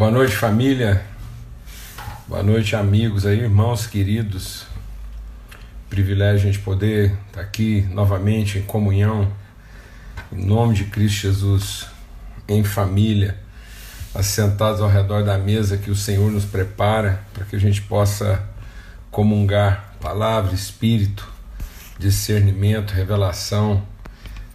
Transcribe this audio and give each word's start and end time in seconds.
Boa 0.00 0.10
noite, 0.10 0.34
família. 0.34 1.04
Boa 2.26 2.42
noite, 2.42 2.74
amigos 2.74 3.26
aí, 3.26 3.40
irmãos 3.40 3.86
queridos. 3.86 4.64
Privilégio 5.90 6.48
a 6.48 6.52
gente 6.52 6.64
poder 6.64 7.18
estar 7.26 7.42
aqui 7.42 7.86
novamente 7.92 8.56
em 8.56 8.62
comunhão, 8.62 9.30
em 10.32 10.42
nome 10.42 10.72
de 10.72 10.84
Cristo 10.84 11.24
Jesus, 11.24 11.86
em 12.48 12.64
família, 12.64 13.38
assentados 14.14 14.80
ao 14.80 14.88
redor 14.88 15.22
da 15.22 15.36
mesa 15.36 15.76
que 15.76 15.90
o 15.90 15.94
Senhor 15.94 16.32
nos 16.32 16.46
prepara 16.46 17.22
para 17.34 17.44
que 17.44 17.54
a 17.54 17.60
gente 17.60 17.82
possa 17.82 18.42
comungar 19.10 19.96
palavra, 20.00 20.54
espírito, 20.54 21.30
discernimento, 21.98 22.92
revelação, 22.92 23.86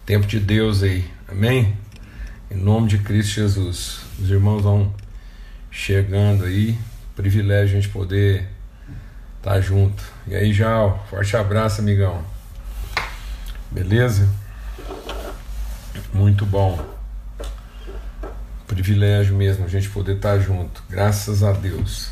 tempo 0.04 0.26
de 0.26 0.40
Deus 0.40 0.82
aí, 0.82 1.08
amém? 1.30 1.76
Em 2.50 2.56
nome 2.56 2.88
de 2.88 2.98
Cristo 2.98 3.34
Jesus. 3.34 4.00
Os 4.18 4.28
irmãos 4.28 4.64
vão 4.64 4.92
chegando 5.76 6.46
aí. 6.46 6.76
Privilégio 7.14 7.76
a 7.76 7.80
gente 7.80 7.92
poder 7.92 8.48
estar 9.36 9.52
tá 9.52 9.60
junto. 9.60 10.02
E 10.26 10.34
aí, 10.34 10.52
Jal, 10.52 11.06
forte 11.10 11.36
abraço, 11.36 11.80
amigão. 11.80 12.24
Beleza? 13.70 14.28
Muito 16.12 16.46
bom. 16.46 16.82
Privilégio 18.66 19.36
mesmo 19.36 19.66
a 19.66 19.68
gente 19.68 19.88
poder 19.90 20.16
estar 20.16 20.36
tá 20.36 20.38
junto. 20.38 20.82
Graças 20.88 21.42
a 21.42 21.52
Deus. 21.52 22.10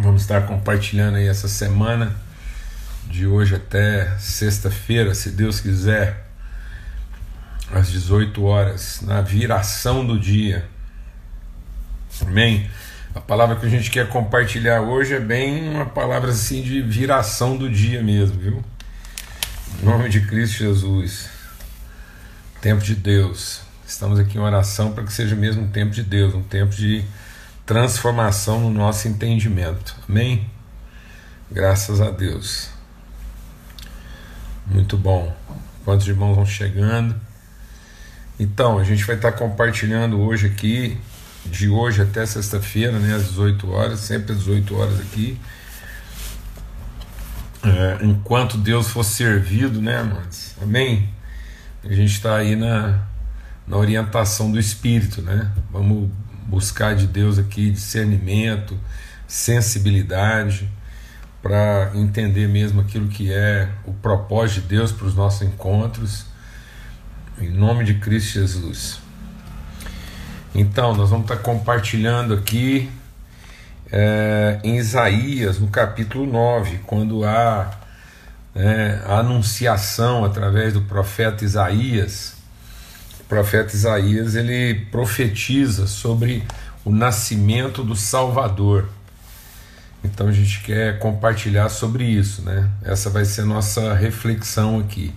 Vamos 0.00 0.22
estar 0.22 0.46
compartilhando 0.46 1.16
aí 1.16 1.26
essa 1.26 1.48
semana 1.48 2.27
de 3.08 3.26
hoje 3.26 3.54
até 3.54 4.16
sexta-feira, 4.18 5.14
se 5.14 5.30
Deus 5.30 5.60
quiser, 5.60 6.26
às 7.72 7.90
18 7.90 8.42
horas, 8.44 9.00
na 9.02 9.20
viração 9.20 10.06
do 10.06 10.18
dia. 10.18 10.68
Amém? 12.22 12.68
A 13.14 13.20
palavra 13.20 13.56
que 13.56 13.66
a 13.66 13.68
gente 13.68 13.90
quer 13.90 14.08
compartilhar 14.08 14.82
hoje 14.82 15.14
é 15.14 15.20
bem 15.20 15.68
uma 15.68 15.86
palavra 15.86 16.30
assim 16.30 16.62
de 16.62 16.80
viração 16.82 17.56
do 17.56 17.68
dia 17.68 18.02
mesmo, 18.02 18.38
viu? 18.38 18.64
Em 19.80 19.84
nome 19.84 20.08
de 20.08 20.20
Cristo 20.20 20.58
Jesus. 20.58 21.28
Tempo 22.60 22.82
de 22.82 22.94
Deus. 22.94 23.60
Estamos 23.86 24.18
aqui 24.18 24.36
em 24.36 24.40
oração 24.40 24.92
para 24.92 25.04
que 25.04 25.12
seja 25.12 25.34
mesmo 25.34 25.62
um 25.62 25.68
tempo 25.68 25.92
de 25.92 26.02
Deus, 26.02 26.34
um 26.34 26.42
tempo 26.42 26.74
de 26.74 27.04
transformação 27.64 28.60
no 28.60 28.70
nosso 28.70 29.08
entendimento. 29.08 29.96
Amém? 30.08 30.48
Graças 31.50 32.00
a 32.00 32.10
Deus. 32.10 32.77
Muito 34.70 34.98
bom. 34.98 35.34
Quantos 35.84 36.06
irmãos 36.06 36.34
vão 36.34 36.44
chegando? 36.44 37.14
Então, 38.38 38.78
a 38.78 38.84
gente 38.84 39.04
vai 39.04 39.16
estar 39.16 39.32
compartilhando 39.32 40.20
hoje 40.20 40.46
aqui, 40.46 40.98
de 41.46 41.68
hoje 41.68 42.02
até 42.02 42.24
sexta-feira, 42.26 42.98
né, 42.98 43.14
às 43.14 43.28
18 43.28 43.70
horas, 43.70 44.00
sempre 44.00 44.32
às 44.32 44.38
18 44.38 44.76
horas 44.76 45.00
aqui. 45.00 45.40
É, 47.64 48.04
enquanto 48.04 48.58
Deus 48.58 48.88
for 48.88 49.02
servido, 49.02 49.80
né, 49.80 49.98
amados? 49.98 50.54
Amém? 50.62 51.08
A 51.82 51.92
gente 51.92 52.12
está 52.12 52.36
aí 52.36 52.54
na, 52.54 53.02
na 53.66 53.76
orientação 53.76 54.52
do 54.52 54.58
Espírito, 54.58 55.22
né? 55.22 55.50
Vamos 55.72 56.10
buscar 56.46 56.94
de 56.94 57.06
Deus 57.06 57.38
aqui 57.38 57.70
discernimento, 57.70 58.78
sensibilidade 59.26 60.68
para 61.42 61.92
entender 61.94 62.48
mesmo 62.48 62.80
aquilo 62.80 63.08
que 63.08 63.32
é 63.32 63.68
o 63.86 63.92
propósito 63.92 64.62
de 64.62 64.76
Deus 64.76 64.92
para 64.92 65.06
os 65.06 65.14
nossos 65.14 65.42
encontros, 65.42 66.26
em 67.40 67.48
nome 67.48 67.84
de 67.84 67.94
Cristo 67.94 68.34
Jesus. 68.34 69.00
Então, 70.54 70.94
nós 70.94 71.10
vamos 71.10 71.30
estar 71.30 71.42
compartilhando 71.42 72.34
aqui 72.34 72.90
é, 73.92 74.58
em 74.64 74.76
Isaías, 74.76 75.58
no 75.58 75.68
capítulo 75.68 76.26
9, 76.26 76.80
quando 76.86 77.24
há 77.24 77.70
é, 78.54 79.00
a 79.06 79.18
anunciação 79.18 80.24
através 80.24 80.72
do 80.72 80.82
profeta 80.82 81.44
Isaías. 81.44 82.34
O 83.20 83.24
profeta 83.24 83.74
Isaías 83.74 84.34
ele 84.34 84.86
profetiza 84.90 85.86
sobre 85.86 86.42
o 86.84 86.90
nascimento 86.90 87.84
do 87.84 87.94
Salvador. 87.94 88.88
Então 90.02 90.28
a 90.28 90.32
gente 90.32 90.62
quer 90.62 90.98
compartilhar 90.98 91.68
sobre 91.68 92.04
isso, 92.04 92.42
né? 92.42 92.68
Essa 92.82 93.10
vai 93.10 93.24
ser 93.24 93.42
a 93.42 93.46
nossa 93.46 93.94
reflexão 93.94 94.78
aqui. 94.78 95.12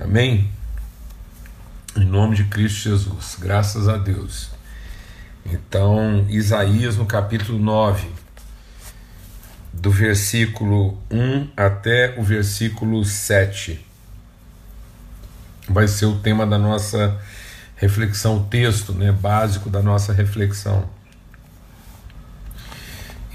Amém? 0.00 0.50
Em 1.96 2.04
nome 2.04 2.36
de 2.36 2.44
Cristo 2.44 2.90
Jesus, 2.90 3.36
graças 3.38 3.88
a 3.88 3.96
Deus. 3.96 4.50
Então, 5.44 6.26
Isaías 6.28 6.96
no 6.96 7.06
capítulo 7.06 7.58
9, 7.58 8.08
do 9.72 9.90
versículo 9.90 10.98
1 11.10 11.48
até 11.56 12.14
o 12.18 12.22
versículo 12.22 13.04
7, 13.04 13.84
vai 15.68 15.86
ser 15.86 16.06
o 16.06 16.18
tema 16.18 16.46
da 16.46 16.58
nossa 16.58 17.18
reflexão, 17.76 18.38
o 18.38 18.44
texto 18.44 18.92
né, 18.92 19.12
básico 19.12 19.70
da 19.70 19.82
nossa 19.82 20.12
reflexão. 20.12 20.88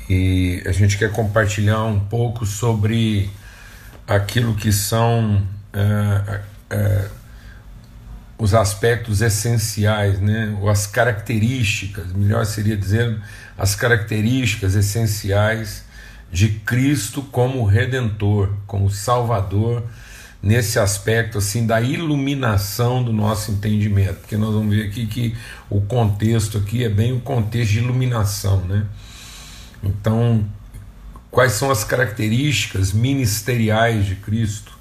E 0.09 0.61
a 0.65 0.71
gente 0.71 0.97
quer 0.97 1.11
compartilhar 1.11 1.83
um 1.83 1.99
pouco 1.99 2.45
sobre 2.45 3.29
aquilo 4.07 4.55
que 4.55 4.71
são 4.71 5.41
é, 5.73 6.41
é, 6.69 7.07
os 8.37 8.53
aspectos 8.53 9.21
essenciais, 9.21 10.19
né? 10.19 10.57
ou 10.59 10.69
as 10.69 10.87
características, 10.87 12.11
melhor 12.13 12.45
seria 12.45 12.75
dizer, 12.75 13.21
as 13.57 13.75
características 13.75 14.75
essenciais 14.75 15.85
de 16.31 16.49
Cristo 16.49 17.21
como 17.21 17.63
Redentor, 17.65 18.49
como 18.65 18.89
Salvador, 18.89 19.83
nesse 20.41 20.79
aspecto 20.79 21.37
assim 21.37 21.67
da 21.67 21.79
iluminação 21.81 23.03
do 23.03 23.13
nosso 23.13 23.51
entendimento, 23.51 24.21
porque 24.21 24.37
nós 24.37 24.53
vamos 24.53 24.75
ver 24.75 24.87
aqui 24.87 25.05
que 25.05 25.35
o 25.69 25.81
contexto 25.81 26.57
aqui 26.57 26.83
é 26.83 26.89
bem 26.89 27.13
o 27.13 27.19
contexto 27.19 27.73
de 27.73 27.79
iluminação, 27.79 28.61
né? 28.65 28.85
Então, 29.83 30.45
quais 31.29 31.53
são 31.53 31.71
as 31.71 31.83
características 31.83 32.91
ministeriais 32.91 34.05
de 34.05 34.15
Cristo 34.15 34.77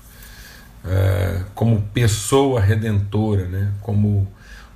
é, 0.84 1.42
como 1.54 1.82
pessoa 1.94 2.60
redentora, 2.60 3.46
né? 3.46 3.72
como 3.80 4.30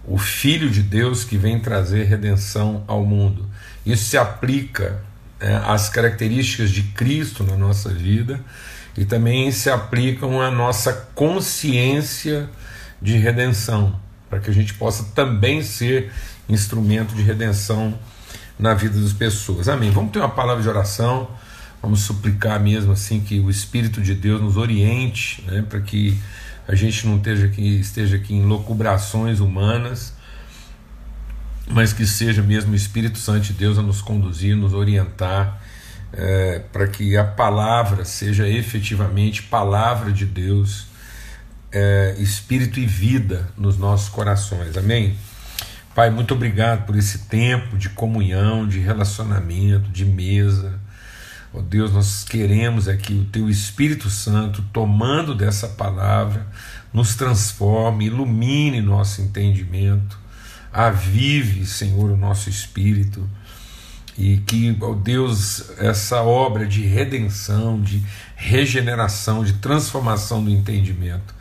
o 0.06 0.18
Filho 0.18 0.70
de 0.70 0.82
Deus 0.82 1.24
que 1.24 1.36
vem 1.36 1.60
trazer 1.60 2.04
redenção 2.04 2.84
ao 2.86 3.04
mundo? 3.04 3.48
Isso 3.84 4.04
se 4.04 4.16
aplica 4.16 5.02
é, 5.40 5.56
às 5.66 5.88
características 5.88 6.70
de 6.70 6.82
Cristo 6.82 7.44
na 7.44 7.56
nossa 7.56 7.90
vida 7.90 8.40
e 8.96 9.04
também 9.04 9.50
se 9.50 9.68
aplicam 9.68 10.40
à 10.40 10.50
nossa 10.50 10.92
consciência 11.14 12.48
de 13.02 13.16
redenção, 13.16 13.98
para 14.30 14.38
que 14.40 14.48
a 14.48 14.54
gente 14.54 14.72
possa 14.74 15.04
também 15.14 15.62
ser 15.62 16.12
instrumento 16.48 17.14
de 17.14 17.22
redenção 17.22 17.98
na 18.58 18.74
vida 18.74 19.00
das 19.00 19.12
pessoas. 19.12 19.68
Amém. 19.68 19.90
Vamos 19.90 20.12
ter 20.12 20.18
uma 20.18 20.28
palavra 20.28 20.62
de 20.62 20.68
oração. 20.68 21.28
Vamos 21.82 22.00
suplicar 22.00 22.58
mesmo 22.60 22.92
assim 22.92 23.20
que 23.20 23.38
o 23.40 23.50
Espírito 23.50 24.00
de 24.00 24.14
Deus 24.14 24.40
nos 24.40 24.56
oriente, 24.56 25.44
né, 25.46 25.62
para 25.68 25.80
que 25.80 26.18
a 26.66 26.74
gente 26.74 27.06
não 27.06 27.16
esteja 27.16 27.46
aqui, 27.46 27.78
esteja 27.78 28.16
aqui 28.16 28.34
em 28.34 28.46
locubrações 28.46 29.38
humanas, 29.38 30.14
mas 31.68 31.92
que 31.92 32.06
seja 32.06 32.42
mesmo 32.42 32.72
o 32.72 32.74
Espírito 32.74 33.18
Santo 33.18 33.40
de 33.40 33.52
Deus 33.52 33.78
a 33.78 33.82
nos 33.82 34.00
conduzir, 34.00 34.56
nos 34.56 34.72
orientar, 34.72 35.60
é, 36.12 36.60
para 36.72 36.86
que 36.86 37.16
a 37.16 37.24
palavra 37.24 38.04
seja 38.04 38.48
efetivamente 38.48 39.42
palavra 39.42 40.10
de 40.10 40.24
Deus, 40.24 40.86
é, 41.70 42.14
espírito 42.18 42.78
e 42.78 42.86
vida 42.86 43.50
nos 43.58 43.76
nossos 43.76 44.08
corações. 44.08 44.76
Amém? 44.76 45.16
Pai, 45.94 46.10
muito 46.10 46.34
obrigado 46.34 46.86
por 46.86 46.96
esse 46.96 47.18
tempo 47.20 47.78
de 47.78 47.88
comunhão, 47.88 48.66
de 48.66 48.80
relacionamento, 48.80 49.88
de 49.90 50.04
mesa. 50.04 50.80
Oh 51.52 51.62
Deus, 51.62 51.92
nós 51.92 52.24
queremos 52.24 52.88
é 52.88 52.96
que 52.96 53.14
o 53.14 53.24
Teu 53.26 53.48
Espírito 53.48 54.10
Santo, 54.10 54.60
tomando 54.72 55.36
dessa 55.36 55.68
palavra, 55.68 56.48
nos 56.92 57.14
transforme, 57.14 58.06
ilumine 58.06 58.80
nosso 58.80 59.22
entendimento, 59.22 60.18
avive, 60.72 61.64
Senhor, 61.64 62.10
o 62.10 62.16
nosso 62.16 62.50
espírito. 62.50 63.30
E 64.18 64.38
que, 64.38 64.76
ó 64.80 64.90
oh 64.90 64.94
Deus, 64.96 65.78
essa 65.78 66.22
obra 66.22 66.66
de 66.66 66.82
redenção, 66.82 67.80
de 67.80 68.02
regeneração, 68.34 69.44
de 69.44 69.52
transformação 69.54 70.42
do 70.42 70.50
entendimento, 70.50 71.32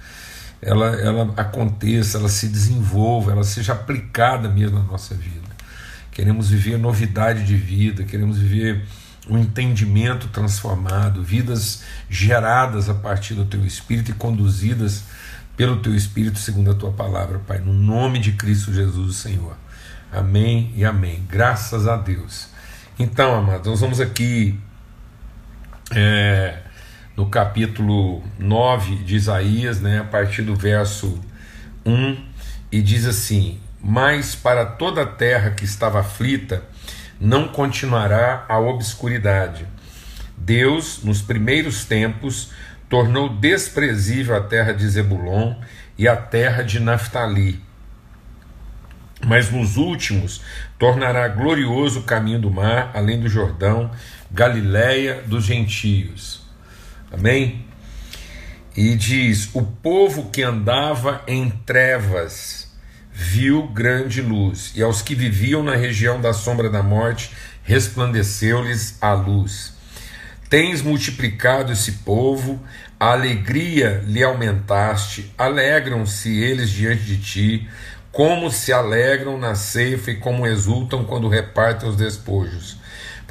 ela, 0.65 0.87
ela 0.95 1.33
aconteça, 1.37 2.17
ela 2.17 2.29
se 2.29 2.47
desenvolva, 2.47 3.31
ela 3.31 3.43
seja 3.43 3.73
aplicada 3.73 4.49
mesmo 4.49 4.79
na 4.79 4.85
nossa 4.85 5.13
vida. 5.15 5.41
Queremos 6.11 6.49
viver 6.49 6.77
novidade 6.77 7.45
de 7.45 7.55
vida, 7.55 8.03
queremos 8.03 8.37
viver 8.37 8.83
um 9.29 9.37
entendimento 9.37 10.27
transformado, 10.27 11.23
vidas 11.23 11.83
geradas 12.09 12.89
a 12.89 12.93
partir 12.93 13.33
do 13.33 13.45
teu 13.45 13.65
espírito 13.65 14.11
e 14.11 14.13
conduzidas 14.13 15.03
pelo 15.55 15.77
teu 15.77 15.95
espírito 15.95 16.39
segundo 16.39 16.71
a 16.71 16.73
tua 16.73 16.91
palavra, 16.91 17.39
Pai, 17.39 17.59
no 17.59 17.73
nome 17.73 18.19
de 18.19 18.33
Cristo 18.33 18.73
Jesus, 18.73 19.17
Senhor. 19.17 19.55
Amém 20.11 20.71
e 20.75 20.85
amém. 20.85 21.23
Graças 21.29 21.87
a 21.87 21.95
Deus. 21.95 22.47
Então, 22.99 23.35
amados, 23.35 23.65
nós 23.65 23.79
vamos 23.79 23.99
aqui 23.99 24.59
é, 25.91 26.59
no 27.15 27.27
capítulo 27.27 28.23
9 28.39 28.95
de 28.97 29.15
Isaías, 29.15 29.79
né, 29.79 29.99
a 29.99 30.03
partir 30.03 30.41
do 30.41 30.55
verso 30.55 31.19
1, 31.85 32.17
e 32.71 32.81
diz 32.81 33.05
assim: 33.05 33.59
Mas 33.81 34.35
para 34.35 34.65
toda 34.65 35.03
a 35.03 35.05
terra 35.05 35.51
que 35.51 35.63
estava 35.63 35.99
aflita, 35.99 36.63
não 37.19 37.47
continuará 37.47 38.45
a 38.49 38.59
obscuridade. 38.59 39.67
Deus, 40.35 41.03
nos 41.03 41.21
primeiros 41.21 41.85
tempos, 41.85 42.51
tornou 42.89 43.29
desprezível 43.29 44.35
a 44.35 44.41
terra 44.41 44.73
de 44.73 44.87
Zebulon 44.87 45.55
e 45.97 46.07
a 46.07 46.15
terra 46.15 46.63
de 46.63 46.79
Naphtali. 46.79 47.61
Mas 49.25 49.49
nos 49.49 49.77
últimos 49.77 50.41
tornará 50.77 51.27
glorioso 51.29 52.01
o 52.01 52.03
caminho 52.03 52.41
do 52.41 52.51
mar, 52.51 52.91
além 52.93 53.21
do 53.21 53.29
Jordão, 53.29 53.89
Galiléia 54.29 55.21
dos 55.25 55.45
gentios. 55.45 56.42
Amém? 57.13 57.63
E 58.75 58.95
diz: 58.95 59.49
O 59.53 59.61
povo 59.61 60.31
que 60.31 60.41
andava 60.41 61.21
em 61.27 61.49
trevas 61.49 62.73
viu 63.11 63.67
grande 63.67 64.19
luz, 64.19 64.71
e 64.75 64.81
aos 64.81 65.03
que 65.03 65.13
viviam 65.13 65.61
na 65.61 65.75
região 65.75 66.19
da 66.19 66.33
sombra 66.33 66.69
da 66.71 66.81
morte, 66.81 67.31
resplandeceu-lhes 67.63 68.97
a 68.99 69.13
luz. 69.13 69.73
Tens 70.49 70.81
multiplicado 70.81 71.71
esse 71.71 71.91
povo, 72.03 72.59
a 72.99 73.11
alegria 73.11 74.03
lhe 74.05 74.23
aumentaste, 74.23 75.31
alegram-se 75.37 76.35
eles 76.41 76.69
diante 76.71 77.03
de 77.03 77.17
ti, 77.17 77.69
como 78.11 78.49
se 78.49 78.73
alegram 78.73 79.37
na 79.37 79.55
ceifa 79.55 80.11
e 80.11 80.15
como 80.15 80.47
exultam 80.47 81.05
quando 81.05 81.27
repartem 81.27 81.89
os 81.89 81.95
despojos. 81.95 82.77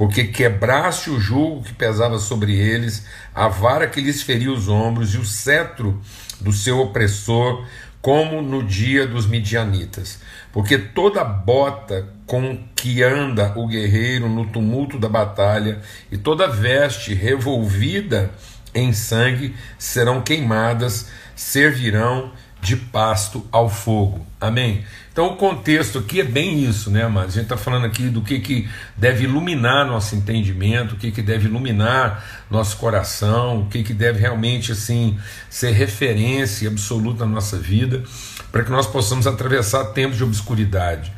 Porque 0.02 0.24
quebraste 0.24 1.10
o 1.10 1.20
jugo 1.20 1.62
que 1.62 1.72
pesava 1.72 2.18
sobre 2.18 2.56
eles, 2.56 3.06
a 3.32 3.46
vara 3.46 3.86
que 3.86 4.00
lhes 4.00 4.20
feria 4.20 4.50
os 4.50 4.68
ombros 4.68 5.14
e 5.14 5.16
o 5.16 5.24
cetro 5.24 6.02
do 6.40 6.52
seu 6.52 6.80
opressor 6.80 7.64
como 8.00 8.42
no 8.42 8.64
dia 8.64 9.06
dos 9.06 9.26
midianitas, 9.26 10.18
porque 10.52 10.76
toda 10.76 11.22
bota 11.22 12.08
com 12.26 12.58
que 12.74 13.00
anda 13.00 13.52
o 13.56 13.68
guerreiro 13.68 14.28
no 14.28 14.44
tumulto 14.46 14.98
da 14.98 15.08
batalha 15.08 15.80
e 16.10 16.18
toda 16.18 16.48
veste 16.48 17.14
revolvida 17.14 18.28
em 18.74 18.92
sangue 18.92 19.54
serão 19.78 20.20
queimadas, 20.20 21.10
servirão 21.36 22.32
de 22.62 22.76
pasto 22.76 23.44
ao 23.50 23.68
fogo. 23.68 24.24
Amém? 24.40 24.84
Então 25.12 25.26
o 25.26 25.36
contexto 25.36 25.98
aqui 25.98 26.20
é 26.20 26.24
bem 26.24 26.64
isso, 26.64 26.92
né, 26.92 27.02
amados? 27.02 27.30
A 27.30 27.40
gente 27.40 27.46
está 27.46 27.56
falando 27.56 27.86
aqui 27.86 28.04
do 28.04 28.22
que, 28.22 28.38
que 28.38 28.68
deve 28.96 29.24
iluminar 29.24 29.84
nosso 29.84 30.14
entendimento, 30.14 30.94
o 30.94 30.96
que, 30.96 31.10
que 31.10 31.20
deve 31.20 31.48
iluminar 31.48 32.24
nosso 32.48 32.76
coração, 32.76 33.62
o 33.62 33.66
que, 33.66 33.82
que 33.82 33.92
deve 33.92 34.20
realmente 34.20 34.70
assim 34.70 35.18
ser 35.50 35.72
referência 35.72 36.68
absoluta 36.68 37.26
na 37.26 37.32
nossa 37.32 37.58
vida, 37.58 38.04
para 38.52 38.62
que 38.62 38.70
nós 38.70 38.86
possamos 38.86 39.26
atravessar 39.26 39.86
tempos 39.86 40.16
de 40.16 40.22
obscuridade. 40.22 41.12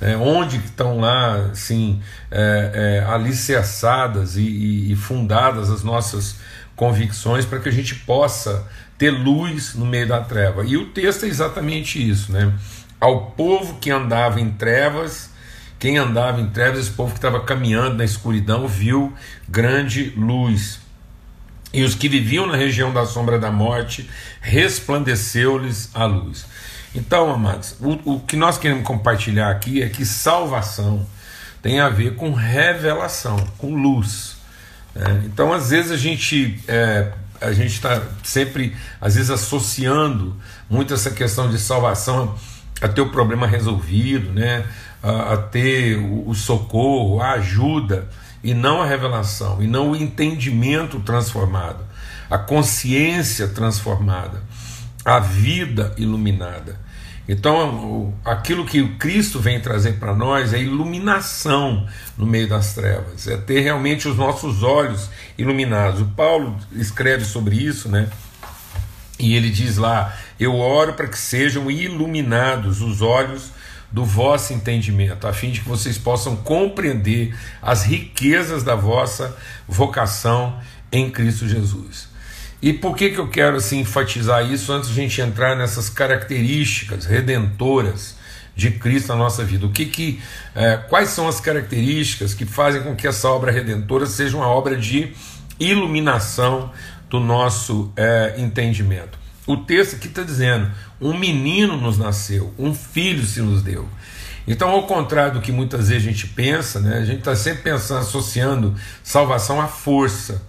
É, 0.00 0.16
onde 0.16 0.56
estão 0.56 0.98
lá 0.98 1.50
assim, 1.52 2.00
é, 2.30 3.02
é, 3.04 3.10
alicerçadas 3.10 4.36
e, 4.36 4.42
e, 4.42 4.92
e 4.92 4.96
fundadas 4.96 5.70
as 5.70 5.84
nossas 5.84 6.36
convicções 6.74 7.44
para 7.44 7.58
que 7.58 7.68
a 7.68 7.72
gente 7.72 7.94
possa 7.94 8.64
ter 8.98 9.10
luz 9.10 9.74
no 9.74 9.86
meio 9.86 10.08
da 10.08 10.20
treva. 10.20 10.64
E 10.66 10.76
o 10.76 10.86
texto 10.86 11.24
é 11.24 11.28
exatamente 11.28 11.98
isso, 12.06 12.32
né? 12.32 12.52
Ao 13.00 13.30
povo 13.30 13.78
que 13.78 13.90
andava 13.90 14.40
em 14.40 14.50
trevas, 14.50 15.30
quem 15.78 15.96
andava 15.96 16.40
em 16.40 16.48
trevas, 16.48 16.80
esse 16.80 16.90
povo 16.90 17.12
que 17.12 17.18
estava 17.18 17.40
caminhando 17.40 17.96
na 17.96 18.04
escuridão, 18.04 18.66
viu 18.66 19.12
grande 19.48 20.12
luz. 20.16 20.80
E 21.72 21.84
os 21.84 21.94
que 21.94 22.08
viviam 22.08 22.46
na 22.46 22.56
região 22.56 22.92
da 22.92 23.06
sombra 23.06 23.38
da 23.38 23.52
morte, 23.52 24.10
resplandeceu-lhes 24.40 25.90
a 25.94 26.04
luz. 26.04 26.44
Então, 26.94 27.32
amados, 27.32 27.76
o, 27.80 28.14
o 28.14 28.20
que 28.20 28.36
nós 28.36 28.58
queremos 28.58 28.84
compartilhar 28.84 29.50
aqui 29.50 29.80
é 29.82 29.88
que 29.88 30.04
salvação 30.04 31.06
tem 31.62 31.78
a 31.78 31.88
ver 31.88 32.16
com 32.16 32.32
revelação, 32.32 33.36
com 33.58 33.74
luz. 33.74 34.36
Né? 34.94 35.22
Então, 35.26 35.52
às 35.52 35.70
vezes 35.70 35.92
a 35.92 35.96
gente 35.96 36.58
é, 36.66 37.12
a 37.40 37.52
gente 37.52 37.72
está 37.72 38.02
sempre, 38.22 38.76
às 39.00 39.14
vezes, 39.14 39.30
associando 39.30 40.36
muito 40.68 40.92
essa 40.92 41.10
questão 41.10 41.50
de 41.50 41.58
salvação 41.58 42.34
a 42.80 42.88
ter 42.88 43.00
o 43.00 43.10
problema 43.10 43.46
resolvido, 43.46 44.32
né? 44.32 44.66
a, 45.02 45.34
a 45.34 45.36
ter 45.36 45.98
o, 45.98 46.28
o 46.28 46.34
socorro, 46.34 47.20
a 47.20 47.32
ajuda, 47.32 48.08
e 48.42 48.54
não 48.54 48.80
a 48.80 48.86
revelação, 48.86 49.62
e 49.62 49.66
não 49.66 49.90
o 49.90 49.96
entendimento 49.96 51.00
transformado, 51.00 51.84
a 52.30 52.38
consciência 52.38 53.48
transformada, 53.48 54.42
a 55.04 55.18
vida 55.18 55.92
iluminada. 55.96 56.78
Então, 57.28 58.14
aquilo 58.24 58.64
que 58.64 58.80
o 58.80 58.96
Cristo 58.96 59.38
vem 59.38 59.60
trazer 59.60 59.98
para 59.98 60.14
nós 60.14 60.54
é 60.54 60.62
iluminação 60.62 61.86
no 62.16 62.24
meio 62.24 62.48
das 62.48 62.74
trevas, 62.74 63.28
é 63.28 63.36
ter 63.36 63.60
realmente 63.60 64.08
os 64.08 64.16
nossos 64.16 64.62
olhos 64.62 65.10
iluminados. 65.36 66.00
O 66.00 66.06
Paulo 66.06 66.56
escreve 66.72 67.26
sobre 67.26 67.54
isso, 67.56 67.90
né? 67.90 68.08
E 69.18 69.34
ele 69.34 69.50
diz 69.50 69.76
lá: 69.76 70.16
Eu 70.40 70.56
oro 70.56 70.94
para 70.94 71.06
que 71.06 71.18
sejam 71.18 71.70
iluminados 71.70 72.80
os 72.80 73.02
olhos 73.02 73.50
do 73.92 74.04
vosso 74.04 74.54
entendimento, 74.54 75.26
a 75.26 75.32
fim 75.32 75.50
de 75.50 75.60
que 75.60 75.68
vocês 75.68 75.98
possam 75.98 76.36
compreender 76.36 77.36
as 77.60 77.84
riquezas 77.84 78.62
da 78.62 78.74
vossa 78.74 79.36
vocação 79.66 80.58
em 80.90 81.10
Cristo 81.10 81.46
Jesus. 81.46 82.08
E 82.60 82.72
por 82.72 82.96
que, 82.96 83.10
que 83.10 83.18
eu 83.18 83.28
quero 83.28 83.56
assim, 83.56 83.80
enfatizar 83.80 84.44
isso 84.44 84.72
antes 84.72 84.90
de 84.90 84.98
a 84.98 85.02
gente 85.02 85.20
entrar 85.20 85.56
nessas 85.56 85.88
características 85.88 87.04
redentoras 87.04 88.16
de 88.56 88.72
Cristo 88.72 89.08
na 89.08 89.16
nossa 89.16 89.44
vida? 89.44 89.64
O 89.64 89.70
que 89.70 89.86
que, 89.86 90.20
é, 90.56 90.76
quais 90.76 91.10
são 91.10 91.28
as 91.28 91.40
características 91.40 92.34
que 92.34 92.44
fazem 92.44 92.82
com 92.82 92.96
que 92.96 93.06
essa 93.06 93.28
obra 93.28 93.52
redentora 93.52 94.06
seja 94.06 94.36
uma 94.36 94.48
obra 94.48 94.76
de 94.76 95.12
iluminação 95.60 96.72
do 97.08 97.20
nosso 97.20 97.92
é, 97.96 98.34
entendimento? 98.38 99.16
O 99.46 99.56
texto 99.58 99.94
aqui 99.94 100.08
está 100.08 100.24
dizendo: 100.24 100.68
um 101.00 101.16
menino 101.16 101.76
nos 101.76 101.96
nasceu, 101.96 102.52
um 102.58 102.74
filho 102.74 103.24
se 103.24 103.40
nos 103.40 103.62
deu. 103.62 103.88
Então, 104.48 104.70
ao 104.70 104.84
contrário 104.84 105.34
do 105.34 105.40
que 105.40 105.52
muitas 105.52 105.90
vezes 105.90 106.08
a 106.08 106.10
gente 106.10 106.26
pensa, 106.26 106.80
né, 106.80 106.98
a 106.98 107.04
gente 107.04 107.18
está 107.18 107.36
sempre 107.36 107.62
pensando, 107.62 108.00
associando 108.00 108.74
salvação 109.04 109.60
à 109.60 109.68
força 109.68 110.42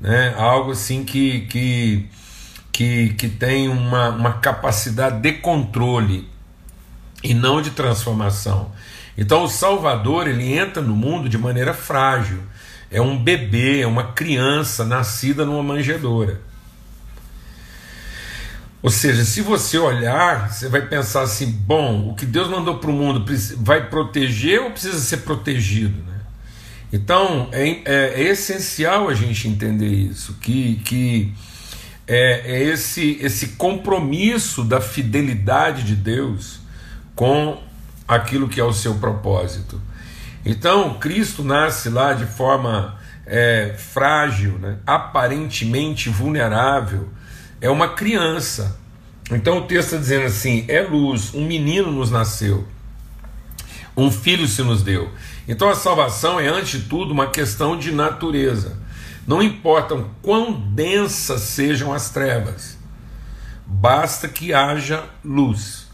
né? 0.00 0.34
algo 0.36 0.72
assim 0.72 1.04
que, 1.04 1.42
que, 1.42 2.06
que, 2.72 3.08
que 3.14 3.28
tem 3.28 3.68
uma, 3.68 4.10
uma 4.10 4.32
capacidade 4.34 5.20
de 5.20 5.32
controle 5.32 6.28
e 7.22 7.34
não 7.34 7.60
de 7.60 7.70
transformação. 7.70 8.70
Então 9.16 9.44
o 9.44 9.48
Salvador 9.48 10.28
ele 10.28 10.52
entra 10.52 10.82
no 10.82 10.94
mundo 10.94 11.28
de 11.28 11.38
maneira 11.38 11.72
frágil. 11.72 12.40
É 12.90 13.00
um 13.00 13.18
bebê, 13.18 13.80
é 13.80 13.86
uma 13.86 14.12
criança 14.12 14.84
nascida 14.84 15.44
numa 15.44 15.62
manjedoura. 15.62 16.40
Ou 18.82 18.90
seja, 18.90 19.24
se 19.24 19.40
você 19.40 19.78
olhar, 19.78 20.52
você 20.52 20.68
vai 20.68 20.82
pensar 20.82 21.22
assim: 21.22 21.50
bom, 21.50 22.10
o 22.10 22.14
que 22.14 22.24
Deus 22.24 22.48
mandou 22.48 22.78
para 22.78 22.90
o 22.90 22.92
mundo 22.92 23.24
vai 23.56 23.88
proteger 23.88 24.60
ou 24.60 24.70
precisa 24.70 24.98
ser 25.00 25.18
protegido? 25.18 26.00
Né? 26.04 26.15
Então 26.92 27.48
é, 27.52 27.68
é, 27.68 27.82
é, 27.84 28.22
essencial 28.22 29.08
a 29.08 29.14
gente 29.14 29.48
entender 29.48 29.88
isso, 29.88 30.34
que, 30.40 30.76
que 30.84 31.32
é, 32.06 32.42
é 32.44 32.62
esse, 32.62 33.18
esse 33.20 33.48
compromisso 33.48 34.62
da 34.62 34.80
fidelidade 34.80 35.82
de 35.82 35.96
Deus 35.96 36.60
com 37.14 37.60
aquilo 38.06 38.48
que 38.48 38.60
é 38.60 38.64
o 38.64 38.72
seu 38.72 38.94
propósito. 38.94 39.80
Então 40.44 40.94
Cristo 40.98 41.42
nasce 41.42 41.90
lá 41.90 42.12
de 42.12 42.24
forma 42.24 42.96
é, 43.26 43.74
frágil, 43.76 44.58
né? 44.58 44.78
aparentemente 44.86 46.08
vulnerável, 46.08 47.08
é 47.60 47.68
uma 47.68 47.88
criança. 47.88 48.78
Então 49.30 49.58
o 49.58 49.62
texto 49.62 49.86
está 49.86 49.96
dizendo 49.96 50.26
assim: 50.26 50.64
é 50.68 50.82
luz, 50.82 51.34
um 51.34 51.44
menino 51.44 51.90
nos 51.90 52.10
nasceu, 52.10 52.66
um 53.96 54.10
filho 54.10 54.46
se 54.46 54.62
nos 54.62 54.82
deu. 54.82 55.10
Então 55.48 55.68
a 55.68 55.74
salvação 55.74 56.38
é, 56.38 56.48
antes 56.48 56.82
de 56.82 56.88
tudo, 56.88 57.12
uma 57.12 57.28
questão 57.28 57.78
de 57.78 57.92
natureza. 57.92 58.78
Não 59.26 59.42
importam 59.42 60.10
quão 60.22 60.52
densas 60.52 61.42
sejam 61.42 61.92
as 61.92 62.10
trevas, 62.10 62.78
basta 63.66 64.28
que 64.28 64.52
haja 64.52 65.04
luz. 65.24 65.86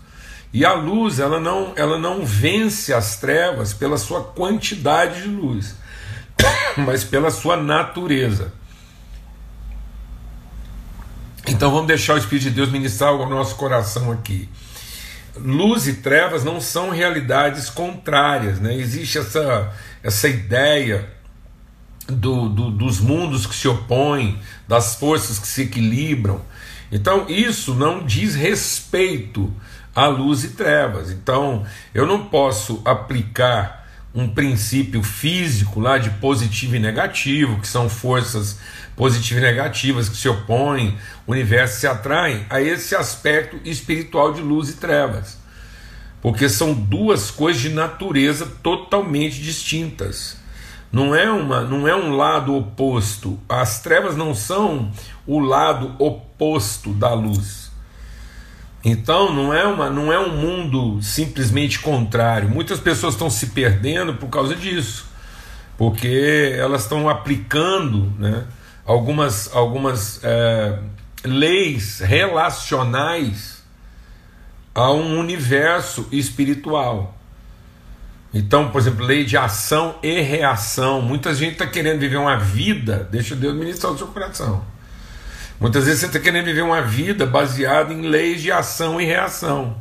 E 0.52 0.66
a 0.66 0.74
luz, 0.74 1.18
ela 1.18 1.40
não, 1.40 1.72
ela 1.76 1.98
não 1.98 2.26
vence 2.26 2.92
as 2.92 3.16
trevas 3.16 3.72
pela 3.72 3.96
sua 3.96 4.22
quantidade 4.22 5.22
de 5.22 5.28
luz. 5.28 5.76
mas 6.76 7.04
pela 7.04 7.30
sua 7.30 7.56
natureza. 7.56 8.52
Então 11.46 11.70
vamos 11.70 11.86
deixar 11.86 12.14
o 12.14 12.18
Espírito 12.18 12.44
de 12.44 12.50
Deus 12.50 12.70
ministrar 12.70 13.10
ao 13.10 13.28
nosso 13.28 13.56
coração 13.56 14.12
aqui. 14.12 14.48
Luz 15.36 15.88
e 15.88 15.94
trevas 15.94 16.44
não 16.44 16.60
são 16.60 16.90
realidades 16.90 17.70
contrárias, 17.70 18.60
né? 18.60 18.74
existe 18.74 19.18
essa, 19.18 19.72
essa 20.02 20.28
ideia 20.28 21.08
do, 22.06 22.48
do, 22.48 22.70
dos 22.70 23.00
mundos 23.00 23.46
que 23.46 23.54
se 23.54 23.66
opõem, 23.68 24.38
das 24.68 24.94
forças 24.96 25.38
que 25.38 25.46
se 25.46 25.62
equilibram. 25.62 26.40
Então, 26.90 27.26
isso 27.28 27.74
não 27.74 28.04
diz 28.04 28.34
respeito 28.34 29.50
à 29.94 30.06
luz 30.06 30.44
e 30.44 30.50
trevas. 30.50 31.10
Então, 31.10 31.64
eu 31.94 32.06
não 32.06 32.26
posso 32.26 32.82
aplicar 32.84 33.81
um 34.14 34.28
princípio 34.28 35.02
físico 35.02 35.80
lá 35.80 35.96
de 35.98 36.10
positivo 36.10 36.76
e 36.76 36.78
negativo, 36.78 37.60
que 37.60 37.68
são 37.68 37.88
forças 37.88 38.58
positivas 38.94 39.42
e 39.42 39.46
negativas 39.46 40.08
que 40.08 40.16
se 40.16 40.28
opõem, 40.28 40.98
o 41.26 41.32
universo 41.32 41.80
se 41.80 41.86
atraem, 41.86 42.44
a 42.50 42.60
esse 42.60 42.94
aspecto 42.94 43.58
espiritual 43.64 44.32
de 44.32 44.42
luz 44.42 44.68
e 44.68 44.74
trevas. 44.74 45.38
Porque 46.20 46.48
são 46.48 46.72
duas 46.72 47.30
coisas 47.30 47.62
de 47.62 47.70
natureza 47.70 48.46
totalmente 48.62 49.40
distintas. 49.40 50.36
Não 50.92 51.14
é, 51.14 51.30
uma, 51.30 51.62
não 51.62 51.88
é 51.88 51.96
um 51.96 52.14
lado 52.14 52.54
oposto. 52.54 53.40
As 53.48 53.80
trevas 53.80 54.14
não 54.14 54.34
são 54.34 54.92
o 55.26 55.40
lado 55.40 55.96
oposto 55.98 56.92
da 56.92 57.14
luz. 57.14 57.61
Então 58.84 59.32
não 59.32 59.54
é, 59.54 59.64
uma, 59.64 59.88
não 59.88 60.12
é 60.12 60.18
um 60.18 60.36
mundo 60.36 61.00
simplesmente 61.02 61.78
contrário. 61.78 62.48
Muitas 62.48 62.80
pessoas 62.80 63.14
estão 63.14 63.30
se 63.30 63.48
perdendo 63.48 64.14
por 64.14 64.28
causa 64.28 64.56
disso, 64.56 65.06
porque 65.78 66.54
elas 66.56 66.82
estão 66.82 67.08
aplicando 67.08 68.12
né, 68.18 68.44
algumas, 68.84 69.54
algumas 69.54 70.20
é, 70.24 70.78
leis 71.24 72.00
relacionais 72.00 73.62
a 74.74 74.90
um 74.90 75.18
universo 75.18 76.08
espiritual. 76.10 77.16
Então, 78.34 78.70
por 78.70 78.80
exemplo, 78.80 79.04
lei 79.04 79.24
de 79.24 79.36
ação 79.36 79.96
e 80.02 80.20
reação. 80.22 81.02
Muita 81.02 81.34
gente 81.34 81.52
está 81.52 81.66
querendo 81.66 82.00
viver 82.00 82.16
uma 82.16 82.38
vida, 82.38 83.06
deixa 83.10 83.36
Deus 83.36 83.54
ministrar 83.54 83.92
o 83.92 83.98
seu 83.98 84.06
coração. 84.06 84.64
Muitas 85.62 85.84
vezes 85.84 86.00
você 86.00 86.06
está 86.06 86.18
querendo 86.18 86.46
viver 86.46 86.62
uma 86.62 86.82
vida 86.82 87.24
baseada 87.24 87.92
em 87.92 88.02
leis 88.02 88.42
de 88.42 88.50
ação 88.50 89.00
e 89.00 89.04
reação. 89.04 89.76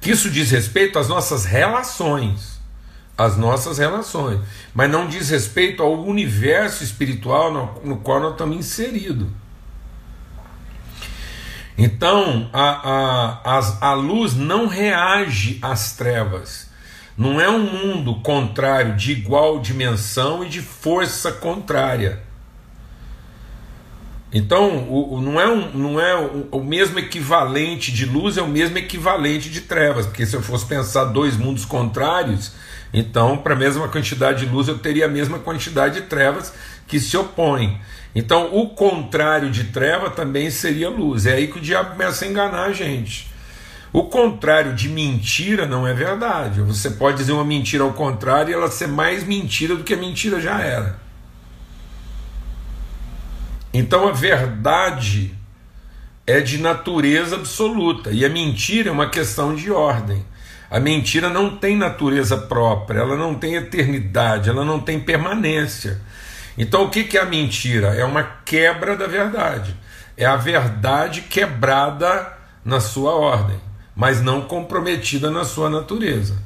Que 0.00 0.10
isso 0.10 0.30
diz 0.30 0.50
respeito 0.50 0.98
às 0.98 1.08
nossas 1.08 1.44
relações. 1.44 2.58
Às 3.18 3.36
nossas 3.36 3.76
relações. 3.76 4.40
Mas 4.72 4.90
não 4.90 5.08
diz 5.08 5.28
respeito 5.28 5.82
ao 5.82 6.02
universo 6.02 6.82
espiritual 6.82 7.52
no, 7.52 7.80
no 7.84 7.96
qual 7.98 8.18
nós 8.18 8.32
estamos 8.32 8.56
inseridos. 8.56 9.28
Então, 11.76 12.48
a, 12.50 12.62
a, 12.62 13.58
a, 13.58 13.90
a 13.90 13.92
luz 13.92 14.34
não 14.34 14.68
reage 14.68 15.58
às 15.60 15.92
trevas 15.92 16.66
não 17.14 17.38
é 17.38 17.48
um 17.48 17.60
mundo 17.60 18.16
contrário 18.16 18.96
de 18.96 19.12
igual 19.12 19.60
dimensão 19.60 20.42
e 20.42 20.48
de 20.48 20.62
força 20.62 21.30
contrária. 21.30 22.25
Então, 24.32 24.78
o, 24.88 25.14
o, 25.14 25.20
não 25.20 25.40
é, 25.40 25.48
um, 25.48 25.70
não 25.72 26.00
é 26.00 26.16
o, 26.16 26.48
o, 26.50 26.64
mesmo 26.64 26.98
equivalente 26.98 27.92
de 27.92 28.04
luz, 28.04 28.36
é 28.36 28.42
o 28.42 28.48
mesmo 28.48 28.76
equivalente 28.76 29.48
de 29.48 29.60
trevas, 29.60 30.04
porque 30.04 30.26
se 30.26 30.34
eu 30.34 30.42
fosse 30.42 30.66
pensar 30.66 31.04
dois 31.04 31.36
mundos 31.36 31.64
contrários, 31.64 32.52
então, 32.92 33.36
para 33.36 33.54
a 33.54 33.56
mesma 33.56 33.88
quantidade 33.88 34.44
de 34.44 34.52
luz, 34.52 34.68
eu 34.68 34.78
teria 34.78 35.06
a 35.06 35.08
mesma 35.08 35.38
quantidade 35.38 36.00
de 36.00 36.06
trevas 36.06 36.52
que 36.86 36.98
se 36.98 37.16
opõem. 37.16 37.80
Então, 38.14 38.56
o 38.56 38.70
contrário 38.70 39.50
de 39.50 39.64
treva 39.64 40.10
também 40.10 40.50
seria 40.50 40.88
luz. 40.88 41.26
É 41.26 41.34
aí 41.34 41.48
que 41.48 41.58
o 41.58 41.60
diabo 41.60 41.90
começa 41.90 42.24
a 42.24 42.28
enganar 42.28 42.64
a 42.64 42.72
gente. 42.72 43.30
O 43.92 44.04
contrário 44.04 44.74
de 44.74 44.88
mentira 44.88 45.66
não 45.66 45.86
é 45.86 45.92
verdade. 45.92 46.60
Você 46.62 46.90
pode 46.90 47.18
dizer 47.18 47.32
uma 47.32 47.44
mentira 47.44 47.84
ao 47.84 47.92
contrário 47.92 48.50
e 48.50 48.54
ela 48.54 48.70
ser 48.70 48.88
mais 48.88 49.24
mentira 49.24 49.76
do 49.76 49.84
que 49.84 49.94
a 49.94 49.96
mentira 49.96 50.40
já 50.40 50.60
era. 50.60 51.05
Então 53.78 54.08
a 54.08 54.12
verdade 54.12 55.34
é 56.26 56.40
de 56.40 56.58
natureza 56.58 57.36
absoluta 57.36 58.10
e 58.10 58.24
a 58.24 58.28
mentira 58.28 58.88
é 58.88 58.92
uma 58.92 59.10
questão 59.10 59.54
de 59.54 59.70
ordem. 59.70 60.24
A 60.70 60.80
mentira 60.80 61.28
não 61.28 61.56
tem 61.56 61.76
natureza 61.76 62.36
própria, 62.36 63.00
ela 63.00 63.16
não 63.16 63.34
tem 63.34 63.54
eternidade, 63.54 64.48
ela 64.48 64.64
não 64.64 64.80
tem 64.80 64.98
permanência. 64.98 66.00
Então 66.58 66.84
o 66.84 66.90
que 66.90 67.16
é 67.16 67.20
a 67.20 67.26
mentira? 67.26 67.88
É 67.94 68.04
uma 68.04 68.22
quebra 68.44 68.96
da 68.96 69.06
verdade. 69.06 69.76
É 70.16 70.24
a 70.24 70.36
verdade 70.36 71.22
quebrada 71.22 72.32
na 72.64 72.80
sua 72.80 73.14
ordem 73.14 73.60
mas 73.96 74.20
não 74.20 74.42
comprometida 74.42 75.30
na 75.30 75.42
sua 75.42 75.70
natureza. 75.70 76.36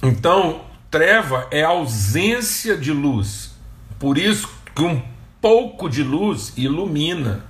Então, 0.00 0.62
treva 0.88 1.48
é 1.50 1.64
ausência 1.64 2.76
de 2.76 2.92
luz. 2.92 3.50
Por 3.98 4.16
isso 4.16 4.48
que 4.72 4.82
um 4.82 5.02
pouco 5.40 5.88
de 5.88 6.02
luz 6.02 6.52
ilumina 6.56 7.44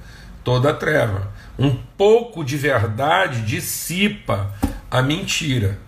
toda 0.44 0.70
a 0.70 0.74
treva. 0.74 1.32
Um 1.58 1.76
pouco 1.96 2.44
de 2.44 2.56
verdade 2.56 3.42
dissipa 3.42 4.52
a 4.90 5.02
mentira. 5.02 5.78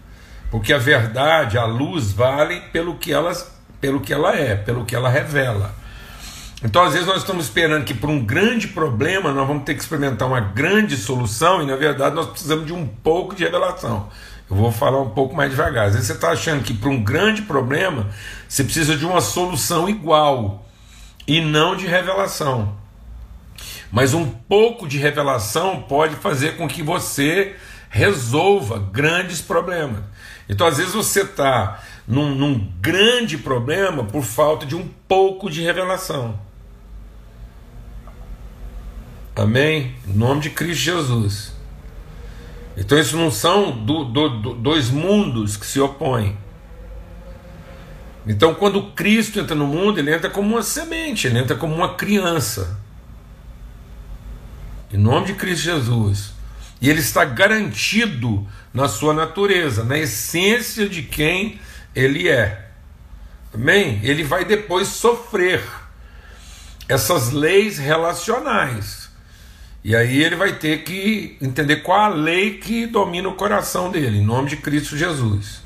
Porque 0.50 0.72
a 0.72 0.78
verdade, 0.78 1.56
a 1.56 1.64
luz 1.64 2.12
vale 2.12 2.60
pelo 2.72 2.96
que 2.96 3.12
ela, 3.12 3.32
pelo 3.80 4.00
que 4.00 4.12
ela 4.12 4.34
é, 4.34 4.56
pelo 4.56 4.84
que 4.84 4.96
ela 4.96 5.08
revela. 5.08 5.74
Então, 6.62 6.82
às 6.82 6.92
vezes, 6.92 7.06
nós 7.06 7.18
estamos 7.18 7.44
esperando 7.44 7.84
que 7.84 7.94
para 7.94 8.10
um 8.10 8.22
grande 8.22 8.68
problema 8.68 9.32
nós 9.32 9.46
vamos 9.46 9.64
ter 9.64 9.74
que 9.74 9.80
experimentar 9.80 10.28
uma 10.28 10.40
grande 10.40 10.96
solução 10.96 11.62
e, 11.62 11.66
na 11.66 11.76
verdade, 11.76 12.14
nós 12.14 12.26
precisamos 12.26 12.66
de 12.66 12.72
um 12.72 12.86
pouco 12.86 13.34
de 13.34 13.44
revelação. 13.44 14.08
Eu 14.50 14.56
vou 14.56 14.72
falar 14.72 15.00
um 15.00 15.10
pouco 15.10 15.34
mais 15.34 15.50
devagar. 15.50 15.86
Às 15.86 15.92
vezes 15.92 16.08
você 16.08 16.14
está 16.14 16.32
achando 16.32 16.62
que 16.62 16.74
para 16.74 16.90
um 16.90 17.02
grande 17.02 17.42
problema 17.42 18.08
você 18.48 18.64
precisa 18.64 18.96
de 18.96 19.06
uma 19.06 19.20
solução 19.20 19.88
igual 19.88 20.66
e 21.30 21.40
não 21.40 21.76
de 21.76 21.86
revelação. 21.86 22.76
Mas 23.92 24.14
um 24.14 24.28
pouco 24.28 24.88
de 24.88 24.98
revelação 24.98 25.80
pode 25.80 26.16
fazer 26.16 26.56
com 26.56 26.66
que 26.66 26.82
você 26.82 27.54
resolva 27.88 28.80
grandes 28.80 29.40
problemas. 29.40 30.02
Então, 30.48 30.66
às 30.66 30.78
vezes, 30.78 30.92
você 30.92 31.20
está 31.20 31.84
num, 32.04 32.34
num 32.34 32.72
grande 32.80 33.38
problema 33.38 34.02
por 34.02 34.24
falta 34.24 34.66
de 34.66 34.74
um 34.74 34.88
pouco 35.06 35.48
de 35.48 35.62
revelação. 35.62 36.36
Amém? 39.36 39.94
Em 40.08 40.12
nome 40.12 40.40
de 40.40 40.50
Cristo 40.50 40.82
Jesus. 40.82 41.52
Então, 42.76 42.98
isso 42.98 43.16
não 43.16 43.30
são 43.30 43.70
do, 43.70 44.04
do, 44.04 44.28
do, 44.40 44.54
dois 44.54 44.90
mundos 44.90 45.56
que 45.56 45.64
se 45.64 45.78
opõem. 45.78 46.36
Então, 48.26 48.54
quando 48.54 48.92
Cristo 48.92 49.40
entra 49.40 49.54
no 49.54 49.66
mundo, 49.66 49.98
ele 49.98 50.14
entra 50.14 50.28
como 50.28 50.54
uma 50.54 50.62
semente, 50.62 51.26
ele 51.26 51.38
entra 51.38 51.56
como 51.56 51.74
uma 51.74 51.94
criança. 51.94 52.78
Em 54.92 54.98
nome 54.98 55.28
de 55.28 55.34
Cristo 55.34 55.64
Jesus. 55.64 56.32
E 56.80 56.88
ele 56.88 57.00
está 57.00 57.24
garantido 57.24 58.46
na 58.72 58.88
sua 58.88 59.12
natureza, 59.12 59.84
na 59.84 59.98
essência 59.98 60.88
de 60.88 61.02
quem 61.02 61.60
ele 61.94 62.28
é. 62.28 62.70
Amém? 63.52 64.00
Ele 64.02 64.22
vai 64.22 64.44
depois 64.44 64.88
sofrer 64.88 65.62
essas 66.88 67.30
leis 67.30 67.78
relacionais. 67.78 69.10
E 69.82 69.96
aí 69.96 70.22
ele 70.22 70.36
vai 70.36 70.58
ter 70.58 70.82
que 70.84 71.36
entender 71.40 71.76
qual 71.76 72.00
a 72.00 72.08
lei 72.08 72.58
que 72.58 72.86
domina 72.86 73.28
o 73.28 73.34
coração 73.34 73.90
dele, 73.90 74.18
em 74.18 74.24
nome 74.24 74.50
de 74.50 74.56
Cristo 74.56 74.96
Jesus. 74.96 75.62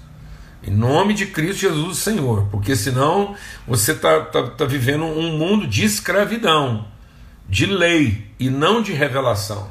Em 0.66 0.70
nome 0.70 1.14
de 1.14 1.26
Cristo 1.26 1.60
Jesus, 1.60 1.98
Senhor, 1.98 2.48
porque 2.50 2.74
senão 2.74 3.36
você 3.66 3.92
está 3.92 4.20
tá, 4.20 4.42
tá 4.48 4.64
vivendo 4.64 5.04
um 5.04 5.36
mundo 5.36 5.66
de 5.66 5.84
escravidão, 5.84 6.86
de 7.48 7.66
lei 7.66 8.30
e 8.38 8.48
não 8.48 8.80
de 8.82 8.92
revelação. 8.92 9.68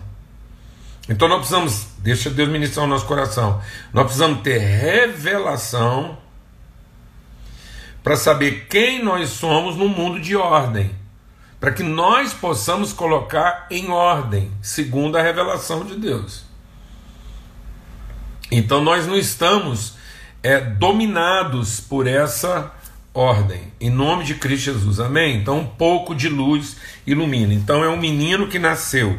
Então 1.09 1.27
nós 1.27 1.39
precisamos, 1.39 1.87
deixa 1.97 2.29
Deus 2.29 2.49
ministrar 2.49 2.85
o 2.85 2.89
nosso 2.89 3.05
coração, 3.05 3.61
nós 3.91 4.03
precisamos 4.05 4.41
ter 4.41 4.59
revelação 4.59 6.17
para 8.03 8.15
saber 8.15 8.67
quem 8.69 9.03
nós 9.03 9.29
somos 9.29 9.75
no 9.75 9.89
mundo 9.89 10.19
de 10.19 10.35
ordem 10.35 11.03
para 11.63 11.71
que 11.71 11.81
nós 11.81 12.33
possamos 12.33 12.91
colocar 12.91 13.67
em 13.71 13.89
ordem, 13.89 14.51
segundo 14.61 15.17
a 15.17 15.21
revelação 15.21 15.85
de 15.85 15.95
Deus. 15.95 16.43
Então 18.51 18.83
nós 18.83 19.07
não 19.07 19.15
estamos 19.15 19.93
é, 20.43 20.59
dominados 20.59 21.79
por 21.79 22.05
essa 22.05 22.71
ordem, 23.13 23.71
em 23.79 23.89
nome 23.89 24.25
de 24.25 24.35
Cristo 24.35 24.65
Jesus, 24.65 24.99
amém? 24.99 25.37
Então 25.37 25.59
um 25.59 25.65
pouco 25.65 26.13
de 26.13 26.27
luz 26.27 26.75
ilumina. 27.07 27.53
Então 27.53 27.83
é 27.83 27.89
um 27.89 27.97
menino 27.97 28.47
que 28.47 28.59
nasceu, 28.59 29.17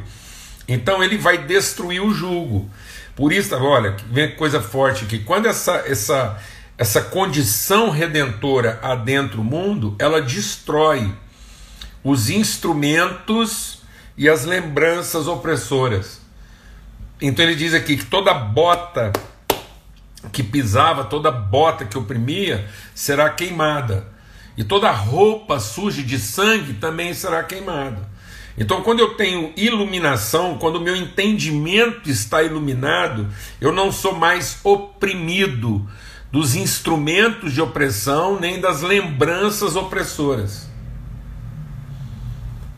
então 0.69 1.03
ele 1.03 1.17
vai 1.17 1.39
destruir 1.39 2.03
o 2.03 2.13
jugo. 2.13 2.71
Por 3.17 3.33
isso, 3.33 3.55
olha, 3.55 3.97
vem 4.11 4.35
coisa 4.35 4.61
forte 4.61 5.05
aqui. 5.05 5.21
Quando 5.21 5.47
essa, 5.47 5.85
essa, 5.87 6.39
essa 6.77 7.01
condição 7.01 7.91
redentora 7.91 8.81
adentro 8.83 9.37
do 9.37 9.45
mundo, 9.45 9.95
ela 10.01 10.21
destrói 10.21 11.15
os 12.03 12.29
instrumentos 12.29 13.83
e 14.17 14.29
as 14.29 14.45
lembranças 14.45 15.29
opressoras. 15.29 16.21
Então 17.21 17.45
ele 17.45 17.55
diz 17.55 17.73
aqui 17.73 17.97
que 17.97 18.05
toda 18.05 18.35
bota 18.35 19.13
que 20.35 20.43
pisava, 20.43 21.05
toda 21.05 21.31
bota 21.31 21.85
que 21.85 21.97
oprimia, 21.97 22.69
será 22.93 23.31
queimada. 23.31 24.13
E 24.57 24.65
toda 24.65 24.91
roupa 24.91 25.61
suja 25.61 26.03
de 26.03 26.19
sangue 26.19 26.75
também 26.75 27.15
será 27.15 27.43
queimada. 27.45 28.13
Então, 28.59 28.83
quando 28.83 29.01
eu 29.01 29.15
tenho 29.15 29.53
iluminação, 29.57 30.59
quando 30.59 30.77
o 30.77 30.81
meu 30.81 30.95
entendimento 30.95 32.11
está 32.11 32.43
iluminado, 32.43 33.29
eu 33.61 33.73
não 33.73 33.91
sou 33.91 34.15
mais 34.15 34.59
oprimido 34.63 35.89
dos 36.31 36.55
instrumentos 36.55 37.53
de 37.53 37.61
opressão 37.61 38.39
nem 38.41 38.61
das 38.61 38.83
lembranças 38.83 39.77
opressoras. 39.77 40.69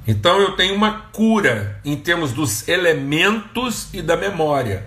Então, 0.06 0.40
eu 0.40 0.52
tenho 0.52 0.74
uma 0.74 0.92
cura 1.12 1.80
em 1.84 1.96
termos 1.96 2.32
dos 2.32 2.68
elementos 2.68 3.88
e 3.92 4.00
da 4.00 4.16
memória. 4.16 4.86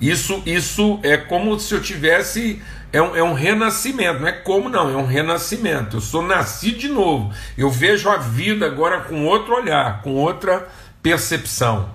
Isso, 0.00 0.42
isso 0.46 0.98
é 1.02 1.16
como 1.16 1.58
se 1.60 1.74
eu 1.74 1.82
tivesse. 1.82 2.62
É 2.92 3.00
um, 3.00 3.14
é 3.14 3.22
um 3.22 3.34
renascimento, 3.34 4.20
não 4.20 4.26
é 4.26 4.32
como 4.32 4.68
não, 4.68 4.90
é 4.90 4.96
um 4.96 5.06
renascimento. 5.06 5.98
Eu 5.98 6.00
sou 6.00 6.22
nascido 6.22 6.78
de 6.78 6.88
novo. 6.88 7.32
Eu 7.56 7.70
vejo 7.70 8.08
a 8.08 8.16
vida 8.16 8.66
agora 8.66 9.02
com 9.02 9.26
outro 9.26 9.54
olhar, 9.54 10.02
com 10.02 10.14
outra 10.14 10.68
percepção. 11.00 11.90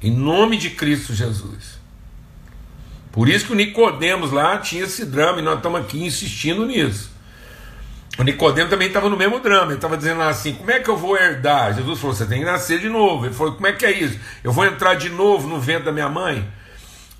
Em 0.00 0.10
nome 0.10 0.56
de 0.56 0.70
Cristo 0.70 1.14
Jesus. 1.14 1.80
Por 3.10 3.28
isso 3.28 3.46
que 3.46 3.52
o 3.52 3.56
Nicodemos 3.56 4.30
lá 4.30 4.56
tinha 4.58 4.84
esse 4.84 5.04
drama 5.04 5.40
e 5.40 5.42
nós 5.42 5.56
estamos 5.56 5.80
aqui 5.80 6.04
insistindo 6.04 6.64
nisso. 6.64 7.10
O 8.18 8.22
Nicodemo 8.22 8.70
também 8.70 8.88
estava 8.88 9.08
no 9.08 9.16
mesmo 9.16 9.40
drama, 9.40 9.66
ele 9.66 9.74
estava 9.74 9.96
dizendo 9.96 10.22
assim: 10.22 10.54
como 10.54 10.70
é 10.70 10.80
que 10.80 10.88
eu 10.88 10.96
vou 10.96 11.16
herdar? 11.16 11.74
Jesus 11.74 11.98
falou: 11.98 12.14
você 12.14 12.26
tem 12.26 12.40
que 12.40 12.44
nascer 12.44 12.78
de 12.78 12.88
novo. 12.88 13.26
Ele 13.26 13.34
falou: 13.34 13.54
como 13.54 13.66
é 13.66 13.72
que 13.72 13.84
é 13.84 13.90
isso? 13.90 14.18
Eu 14.44 14.52
vou 14.52 14.64
entrar 14.64 14.94
de 14.94 15.08
novo 15.08 15.48
no 15.48 15.58
vento 15.58 15.84
da 15.84 15.92
minha 15.92 16.08
mãe? 16.08 16.46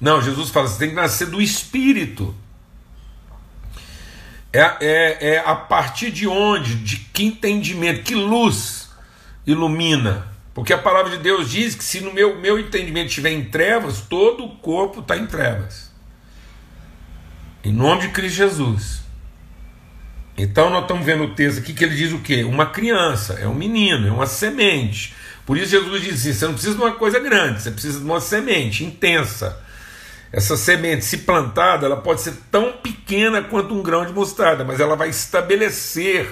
Não, 0.03 0.21
Jesus 0.21 0.51
fala, 0.51 0.67
você 0.67 0.81
tem 0.81 0.89
que 0.89 0.97
nascer 0.97 1.29
do 1.29 1.41
Espírito. 1.41 2.35
É, 4.53 4.61
é, 4.81 5.35
é 5.35 5.39
a 5.39 5.55
partir 5.55 6.11
de 6.11 6.27
onde, 6.27 6.75
de 6.75 6.97
que 6.97 7.23
entendimento, 7.23 8.03
que 8.03 8.17
luz 8.17 8.91
ilumina. 9.47 10.27
Porque 10.53 10.73
a 10.73 10.79
palavra 10.79 11.13
de 11.17 11.19
Deus 11.19 11.49
diz 11.49 11.77
que 11.77 11.85
se 11.85 12.01
no 12.01 12.13
meu, 12.13 12.37
meu 12.41 12.59
entendimento 12.59 13.11
estiver 13.11 13.31
em 13.31 13.45
trevas, 13.45 14.01
todo 14.01 14.45
o 14.45 14.57
corpo 14.57 14.99
está 14.99 15.17
em 15.17 15.25
trevas. 15.25 15.93
Em 17.63 17.73
nome 17.73 18.03
de 18.03 18.09
Cristo 18.09 18.39
Jesus. 18.39 19.03
Então 20.37 20.69
nós 20.69 20.83
estamos 20.83 21.07
vendo 21.07 21.23
o 21.23 21.35
texto 21.37 21.61
aqui 21.61 21.73
que 21.73 21.85
ele 21.85 21.95
diz 21.95 22.13
o 22.13 22.19
quê? 22.19 22.43
Uma 22.43 22.67
criança, 22.67 23.35
é 23.35 23.47
um 23.47 23.55
menino, 23.55 24.09
é 24.09 24.11
uma 24.11 24.27
semente. 24.27 25.15
Por 25.47 25.57
isso 25.57 25.71
Jesus 25.71 26.03
diz 26.03 26.15
assim: 26.15 26.33
você 26.33 26.45
não 26.47 26.55
precisa 26.55 26.75
de 26.75 26.83
uma 26.83 26.93
coisa 26.93 27.21
grande, 27.21 27.63
você 27.63 27.71
precisa 27.71 28.01
de 28.01 28.05
uma 28.05 28.21
semente 28.21 28.85
intensa 28.85 29.62
essa 30.33 30.57
semente, 30.57 31.05
se 31.05 31.19
plantada, 31.19 31.85
ela 31.85 31.99
pode 31.99 32.23
ser 32.23 32.35
tão 32.51 32.73
pequena 32.73 33.43
quanto 33.43 33.75
um 33.75 33.83
grão 33.83 34.07
de 34.07 34.13
mostarda, 34.13 34.65
mas 34.65 34.81
ela 34.81 34.97
vai 34.97 35.11
estabelecer 35.11 36.27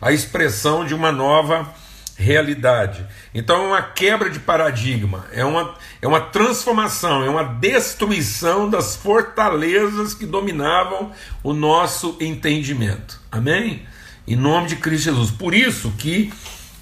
a 0.00 0.10
expressão 0.10 0.84
de 0.84 0.92
uma 0.92 1.12
nova 1.12 1.72
realidade. 2.16 3.06
Então 3.32 3.64
é 3.64 3.66
uma 3.68 3.82
quebra 3.82 4.30
de 4.30 4.40
paradigma, 4.40 5.26
é 5.32 5.44
uma, 5.44 5.74
é 6.02 6.08
uma 6.08 6.20
transformação, 6.20 7.22
é 7.22 7.28
uma 7.28 7.44
destruição 7.44 8.68
das 8.68 8.96
fortalezas 8.96 10.12
que 10.12 10.26
dominavam 10.26 11.12
o 11.42 11.52
nosso 11.52 12.16
entendimento. 12.20 13.20
Amém? 13.30 13.86
Em 14.26 14.34
nome 14.34 14.66
de 14.66 14.76
Cristo 14.76 15.04
Jesus. 15.04 15.30
Por 15.30 15.54
isso 15.54 15.92
que 15.98 16.32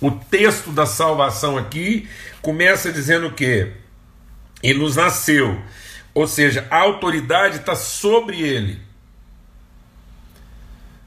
o 0.00 0.10
texto 0.10 0.70
da 0.70 0.86
salvação 0.86 1.58
aqui 1.58 2.08
começa 2.40 2.90
dizendo 2.90 3.26
o 3.26 3.32
quê? 3.32 3.72
Ele 4.62 4.78
nos 4.78 4.96
nasceu 4.96 5.60
ou 6.14 6.28
seja, 6.28 6.66
a 6.70 6.78
autoridade 6.78 7.56
está 7.56 7.74
sobre 7.74 8.40
ele. 8.40 8.80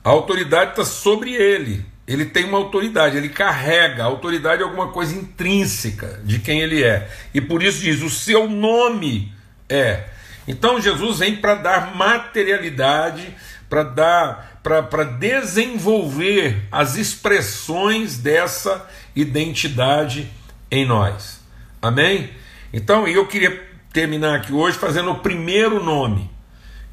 A 0.03 0.09
autoridade 0.09 0.71
está 0.71 0.83
sobre 0.83 1.33
ele. 1.33 1.85
Ele 2.07 2.25
tem 2.25 2.45
uma 2.45 2.57
autoridade, 2.57 3.17
ele 3.17 3.29
carrega. 3.29 4.03
A 4.03 4.05
autoridade 4.05 4.61
é 4.61 4.65
alguma 4.65 4.89
coisa 4.89 5.15
intrínseca 5.15 6.21
de 6.23 6.39
quem 6.39 6.61
ele 6.61 6.83
é. 6.83 7.09
E 7.33 7.41
por 7.41 7.63
isso 7.63 7.81
diz: 7.81 8.01
o 8.01 8.09
seu 8.09 8.49
nome 8.49 9.33
é. 9.67 10.05
Então 10.47 10.79
Jesus 10.79 11.19
vem 11.19 11.35
para 11.35 11.55
dar 11.55 11.95
materialidade, 11.95 13.35
para 13.69 13.83
dar, 13.83 14.61
para 14.63 15.03
desenvolver 15.03 16.65
as 16.71 16.95
expressões 16.95 18.17
dessa 18.17 18.89
identidade 19.13 20.31
em 20.71 20.85
nós. 20.85 21.41
Amém? 21.81 22.29
Então 22.71 23.05
eu 23.05 23.27
queria 23.27 23.66
terminar 23.97 24.35
aqui 24.35 24.53
hoje 24.53 24.77
fazendo 24.77 25.09
o 25.09 25.19
primeiro 25.21 25.83
nome. 25.83 26.29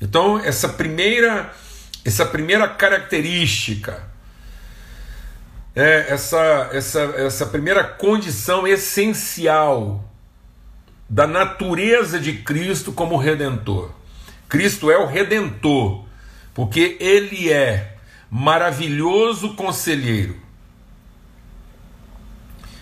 Então, 0.01 0.39
essa 0.39 0.71
primeira, 0.71 1.53
essa 2.03 2.25
primeira 2.25 2.67
característica, 2.67 4.09
é, 5.77 6.07
essa, 6.09 6.71
essa, 6.73 7.01
essa 7.19 7.45
primeira 7.45 7.85
condição 7.85 8.67
essencial 8.67 10.03
da 11.07 11.27
natureza 11.27 12.19
de 12.19 12.39
Cristo 12.39 12.91
como 12.91 13.19
redentor. 13.19 13.91
Cristo 14.49 14.91
é 14.91 14.97
o 14.97 15.05
redentor, 15.05 16.07
porque 16.55 16.97
ele 16.99 17.53
é 17.53 17.99
maravilhoso 18.31 19.53
conselheiro. 19.57 20.41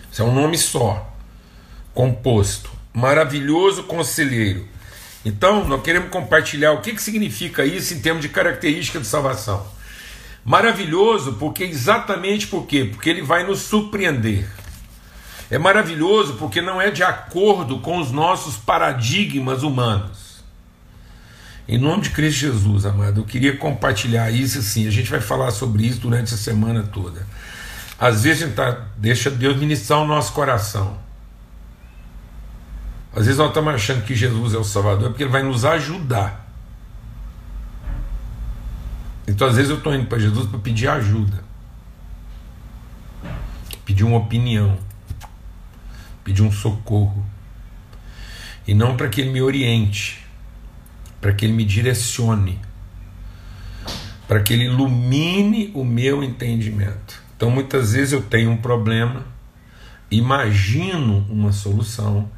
Isso 0.09 0.21
é 0.21 0.25
um 0.25 0.33
nome 0.33 0.57
só, 0.57 1.13
composto 1.93 2.82
maravilhoso 2.93 3.83
conselheiro. 3.83 4.67
Então, 5.25 5.65
nós 5.67 5.81
queremos 5.81 6.09
compartilhar 6.09 6.73
o 6.73 6.81
que, 6.81 6.93
que 6.93 7.01
significa 7.01 7.65
isso 7.65 7.93
em 7.93 7.99
termos 7.99 8.21
de 8.21 8.29
característica 8.29 8.99
de 8.99 9.07
salvação. 9.07 9.65
Maravilhoso 10.45 11.33
porque 11.33 11.63
exatamente 11.63 12.47
por 12.47 12.65
quê? 12.65 12.89
Porque 12.91 13.09
ele 13.09 13.21
vai 13.21 13.45
nos 13.45 13.59
surpreender. 13.59 14.45
É 15.49 15.57
maravilhoso 15.57 16.33
porque 16.33 16.61
não 16.61 16.81
é 16.81 16.91
de 16.91 17.03
acordo 17.03 17.79
com 17.79 17.99
os 17.99 18.11
nossos 18.11 18.57
paradigmas 18.57 19.63
humanos. 19.63 20.43
Em 21.65 21.77
nome 21.77 22.03
de 22.03 22.09
Cristo 22.09 22.39
Jesus, 22.39 22.85
amado, 22.85 23.21
eu 23.21 23.25
queria 23.25 23.55
compartilhar 23.55 24.29
isso 24.31 24.59
assim. 24.59 24.85
A 24.85 24.91
gente 24.91 25.09
vai 25.09 25.21
falar 25.21 25.51
sobre 25.51 25.85
isso 25.85 26.01
durante 26.01 26.33
a 26.33 26.37
semana 26.37 26.83
toda. 26.83 27.25
Às 27.97 28.23
vezes 28.23 28.43
a 28.43 28.45
gente 28.47 28.55
tá, 28.55 28.87
deixa 28.97 29.29
Deus 29.29 29.55
ministrar 29.55 29.99
o 29.99 30.07
nosso 30.07 30.33
coração. 30.33 30.97
Às 33.15 33.25
vezes 33.25 33.37
nós 33.37 33.49
estamos 33.49 33.73
achando 33.73 34.03
que 34.03 34.15
Jesus 34.15 34.53
é 34.53 34.57
o 34.57 34.63
Salvador 34.63 35.09
porque 35.09 35.23
ele 35.23 35.31
vai 35.31 35.43
nos 35.43 35.63
ajudar. 35.65 36.43
Então, 39.27 39.47
às 39.47 39.55
vezes, 39.55 39.69
eu 39.69 39.77
estou 39.77 39.93
indo 39.93 40.07
para 40.07 40.19
Jesus 40.19 40.49
para 40.49 40.59
pedir 40.59 40.87
ajuda, 40.87 41.43
pedir 43.85 44.03
uma 44.03 44.17
opinião, 44.17 44.77
pedir 46.23 46.41
um 46.41 46.51
socorro, 46.51 47.25
e 48.67 48.73
não 48.73 48.97
para 48.97 49.07
que 49.07 49.21
ele 49.21 49.31
me 49.31 49.41
oriente, 49.41 50.25
para 51.21 51.33
que 51.33 51.45
ele 51.45 51.53
me 51.53 51.63
direcione, 51.63 52.59
para 54.27 54.41
que 54.41 54.53
ele 54.53 54.65
ilumine 54.65 55.71
o 55.73 55.85
meu 55.85 56.23
entendimento. 56.23 57.21
Então, 57.37 57.49
muitas 57.49 57.93
vezes 57.93 58.11
eu 58.11 58.21
tenho 58.21 58.51
um 58.51 58.57
problema, 58.57 59.25
imagino 60.11 61.25
uma 61.29 61.51
solução 61.51 62.29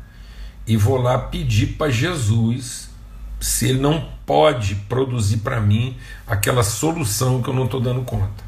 e 0.67 0.75
vou 0.75 0.97
lá 0.97 1.17
pedir 1.17 1.73
para 1.77 1.91
Jesus 1.91 2.89
se 3.39 3.69
ele 3.69 3.79
não 3.79 4.09
pode 4.25 4.75
produzir 4.89 5.37
para 5.37 5.59
mim 5.59 5.95
aquela 6.25 6.63
solução 6.63 7.41
que 7.41 7.49
eu 7.49 7.53
não 7.53 7.65
estou 7.65 7.79
dando 7.79 8.01
conta. 8.01 8.43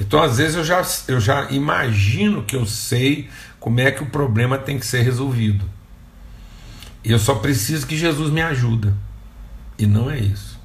Então, 0.00 0.22
às 0.22 0.38
vezes, 0.38 0.56
eu 0.56 0.64
já, 0.64 0.82
eu 1.08 1.20
já 1.20 1.50
imagino 1.50 2.42
que 2.42 2.56
eu 2.56 2.64
sei 2.64 3.28
como 3.58 3.80
é 3.80 3.90
que 3.90 4.02
o 4.02 4.06
problema 4.06 4.56
tem 4.56 4.78
que 4.78 4.86
ser 4.86 5.02
resolvido. 5.02 5.62
E 7.04 7.12
eu 7.12 7.18
só 7.18 7.34
preciso 7.34 7.86
que 7.86 7.96
Jesus 7.96 8.32
me 8.32 8.40
ajude. 8.40 8.94
E 9.78 9.86
não 9.86 10.10
é 10.10 10.18
isso. 10.18 10.58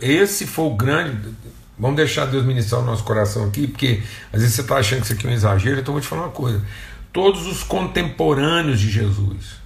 Esse 0.00 0.46
foi 0.46 0.64
o 0.64 0.74
grande. 0.74 1.34
Vamos 1.78 1.96
deixar 1.96 2.24
Deus 2.24 2.44
ministrar 2.44 2.80
o 2.80 2.84
nosso 2.84 3.04
coração 3.04 3.46
aqui, 3.46 3.66
porque 3.66 4.02
às 4.32 4.40
vezes 4.40 4.54
você 4.54 4.62
está 4.62 4.76
achando 4.76 5.00
que 5.00 5.04
isso 5.04 5.12
aqui 5.14 5.26
é 5.26 5.30
um 5.30 5.32
exagero, 5.32 5.80
então 5.80 5.92
eu 5.92 5.94
vou 5.94 6.00
te 6.00 6.08
falar 6.08 6.22
uma 6.22 6.30
coisa 6.30 6.62
todos 7.12 7.46
os 7.46 7.62
contemporâneos 7.62 8.80
de 8.80 8.90
Jesus, 8.90 9.60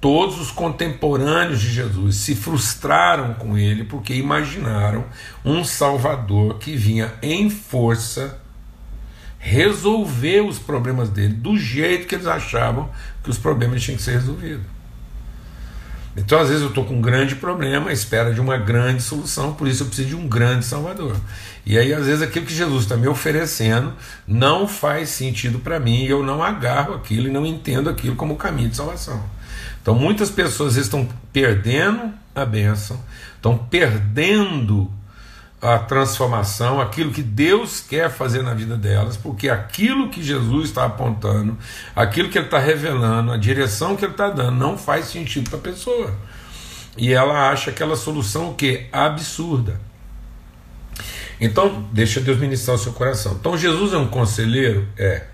todos 0.00 0.40
os 0.40 0.50
contemporâneos 0.50 1.60
de 1.60 1.72
Jesus 1.72 2.16
se 2.16 2.34
frustraram 2.34 3.34
com 3.34 3.56
ele 3.56 3.84
porque 3.84 4.14
imaginaram 4.14 5.04
um 5.44 5.64
Salvador 5.64 6.58
que 6.58 6.76
vinha 6.76 7.14
em 7.22 7.48
força 7.48 8.40
resolver 9.38 10.40
os 10.40 10.58
problemas 10.58 11.08
dele 11.08 11.34
do 11.34 11.56
jeito 11.56 12.06
que 12.06 12.16
eles 12.16 12.26
achavam 12.26 12.90
que 13.22 13.30
os 13.30 13.38
problemas 13.38 13.82
tinham 13.82 13.96
que 13.96 14.02
ser 14.02 14.12
resolvidos. 14.12 14.75
Então, 16.16 16.40
às 16.40 16.48
vezes, 16.48 16.62
eu 16.62 16.70
estou 16.70 16.84
com 16.84 16.94
um 16.94 17.00
grande 17.00 17.36
problema, 17.36 17.90
à 17.90 17.92
espera 17.92 18.32
de 18.32 18.40
uma 18.40 18.56
grande 18.56 19.02
solução, 19.02 19.52
por 19.52 19.68
isso 19.68 19.82
eu 19.82 19.86
preciso 19.86 20.08
de 20.08 20.16
um 20.16 20.26
grande 20.26 20.64
Salvador. 20.64 21.14
E 21.64 21.78
aí, 21.78 21.92
às 21.92 22.06
vezes, 22.06 22.22
aquilo 22.22 22.46
que 22.46 22.54
Jesus 22.54 22.84
está 22.84 22.96
me 22.96 23.06
oferecendo 23.06 23.92
não 24.26 24.66
faz 24.66 25.10
sentido 25.10 25.58
para 25.58 25.78
mim, 25.78 26.04
e 26.04 26.08
eu 26.08 26.22
não 26.22 26.42
agarro 26.42 26.94
aquilo 26.94 27.28
e 27.28 27.30
não 27.30 27.44
entendo 27.44 27.90
aquilo 27.90 28.16
como 28.16 28.36
caminho 28.36 28.70
de 28.70 28.76
salvação. 28.76 29.22
Então, 29.82 29.94
muitas 29.94 30.30
pessoas 30.30 30.76
estão 30.76 31.06
perdendo 31.32 32.12
a 32.34 32.46
bênção, 32.46 32.98
estão 33.36 33.58
perdendo 33.58 34.90
a 35.60 35.78
transformação, 35.78 36.80
aquilo 36.80 37.10
que 37.10 37.22
Deus 37.22 37.80
quer 37.80 38.10
fazer 38.10 38.42
na 38.42 38.52
vida 38.52 38.76
delas, 38.76 39.16
porque 39.16 39.48
aquilo 39.48 40.10
que 40.10 40.22
Jesus 40.22 40.68
está 40.68 40.84
apontando, 40.84 41.56
aquilo 41.94 42.28
que 42.28 42.38
Ele 42.38 42.46
está 42.46 42.58
revelando, 42.58 43.32
a 43.32 43.36
direção 43.36 43.96
que 43.96 44.04
Ele 44.04 44.12
está 44.12 44.28
dando, 44.28 44.56
não 44.56 44.76
faz 44.76 45.06
sentido 45.06 45.48
para 45.48 45.58
a 45.58 45.62
pessoa. 45.62 46.14
E 46.96 47.12
ela 47.12 47.50
acha 47.50 47.70
aquela 47.70 47.96
solução 47.96 48.50
o 48.50 48.54
quê? 48.54 48.86
Absurda. 48.92 49.80
Então, 51.40 51.86
deixa 51.92 52.20
Deus 52.20 52.38
ministrar 52.38 52.76
o 52.76 52.78
seu 52.78 52.92
coração. 52.92 53.36
Então, 53.38 53.56
Jesus 53.56 53.92
é 53.92 53.98
um 53.98 54.08
conselheiro? 54.08 54.88
É. 54.96 55.26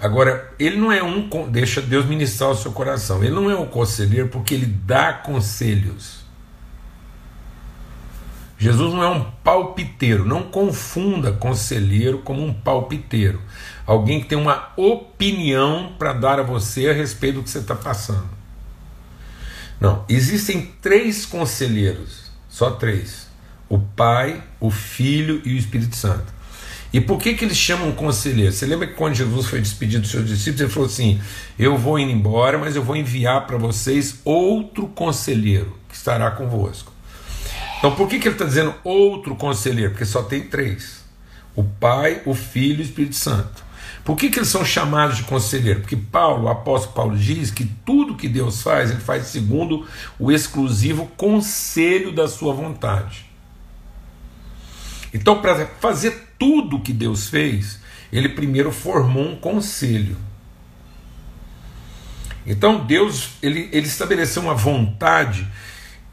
Agora, 0.00 0.50
ele 0.58 0.76
não 0.76 0.90
é 0.90 1.02
um. 1.02 1.28
Deixa 1.50 1.82
Deus 1.82 2.06
ministrar 2.06 2.50
o 2.50 2.56
seu 2.56 2.72
coração. 2.72 3.22
Ele 3.22 3.34
não 3.34 3.50
é 3.50 3.56
um 3.56 3.66
conselheiro 3.66 4.28
porque 4.28 4.54
ele 4.54 4.64
dá 4.64 5.12
conselhos. 5.12 6.19
Jesus 8.60 8.92
não 8.92 9.02
é 9.02 9.08
um 9.08 9.24
palpiteiro, 9.42 10.26
não 10.26 10.42
confunda 10.42 11.32
conselheiro 11.32 12.18
como 12.18 12.44
um 12.44 12.52
palpiteiro. 12.52 13.40
Alguém 13.86 14.20
que 14.20 14.26
tem 14.26 14.36
uma 14.36 14.68
opinião 14.76 15.94
para 15.98 16.12
dar 16.12 16.38
a 16.38 16.42
você 16.42 16.90
a 16.90 16.92
respeito 16.92 17.36
do 17.36 17.42
que 17.42 17.48
você 17.48 17.60
está 17.60 17.74
passando. 17.74 18.28
Não, 19.80 20.04
existem 20.10 20.74
três 20.82 21.24
conselheiros, 21.24 22.30
só 22.50 22.72
três: 22.72 23.28
o 23.66 23.78
Pai, 23.78 24.42
o 24.60 24.70
Filho 24.70 25.40
e 25.42 25.54
o 25.54 25.56
Espírito 25.56 25.96
Santo. 25.96 26.30
E 26.92 27.00
por 27.00 27.18
que, 27.18 27.32
que 27.32 27.46
eles 27.46 27.56
chamam 27.56 27.92
conselheiro? 27.92 28.52
Você 28.52 28.66
lembra 28.66 28.88
que 28.88 28.94
quando 28.94 29.14
Jesus 29.14 29.46
foi 29.46 29.60
despedido 29.60 30.02
dos 30.02 30.10
seus 30.10 30.28
discípulos, 30.28 30.60
ele 30.60 30.70
falou 30.70 30.86
assim: 30.86 31.18
Eu 31.58 31.78
vou 31.78 31.98
indo 31.98 32.12
embora, 32.12 32.58
mas 32.58 32.76
eu 32.76 32.82
vou 32.82 32.94
enviar 32.94 33.46
para 33.46 33.56
vocês 33.56 34.20
outro 34.22 34.86
conselheiro 34.88 35.78
que 35.88 35.96
estará 35.96 36.30
convosco. 36.32 36.89
Então 37.80 37.94
por 37.94 38.08
que, 38.08 38.18
que 38.18 38.28
ele 38.28 38.34
está 38.34 38.44
dizendo 38.44 38.74
outro 38.84 39.34
conselheiro? 39.34 39.90
Porque 39.90 40.04
só 40.04 40.22
tem 40.22 40.42
três: 40.42 41.02
o 41.56 41.64
Pai, 41.64 42.22
o 42.26 42.34
Filho 42.34 42.78
e 42.78 42.82
o 42.82 42.84
Espírito 42.84 43.16
Santo. 43.16 43.64
Por 44.04 44.16
que, 44.16 44.30
que 44.30 44.38
eles 44.38 44.48
são 44.48 44.64
chamados 44.64 45.16
de 45.16 45.24
conselheiro? 45.24 45.80
Porque 45.80 45.96
Paulo, 45.96 46.44
o 46.44 46.48
apóstolo 46.48 46.94
Paulo, 46.94 47.16
diz 47.18 47.50
que 47.50 47.64
tudo 47.84 48.16
que 48.16 48.28
Deus 48.28 48.62
faz, 48.62 48.90
ele 48.90 49.00
faz 49.00 49.26
segundo 49.26 49.86
o 50.18 50.30
exclusivo 50.30 51.06
conselho 51.16 52.12
da 52.12 52.28
sua 52.28 52.52
vontade. 52.52 53.26
Então, 55.12 55.40
para 55.40 55.66
fazer 55.80 56.28
tudo 56.38 56.80
que 56.80 56.92
Deus 56.92 57.28
fez, 57.28 57.80
ele 58.12 58.28
primeiro 58.28 58.70
formou 58.70 59.24
um 59.24 59.36
conselho. 59.36 60.16
Então 62.46 62.84
Deus 62.84 63.30
ele, 63.42 63.68
ele 63.72 63.86
estabeleceu 63.86 64.42
uma 64.42 64.54
vontade 64.54 65.46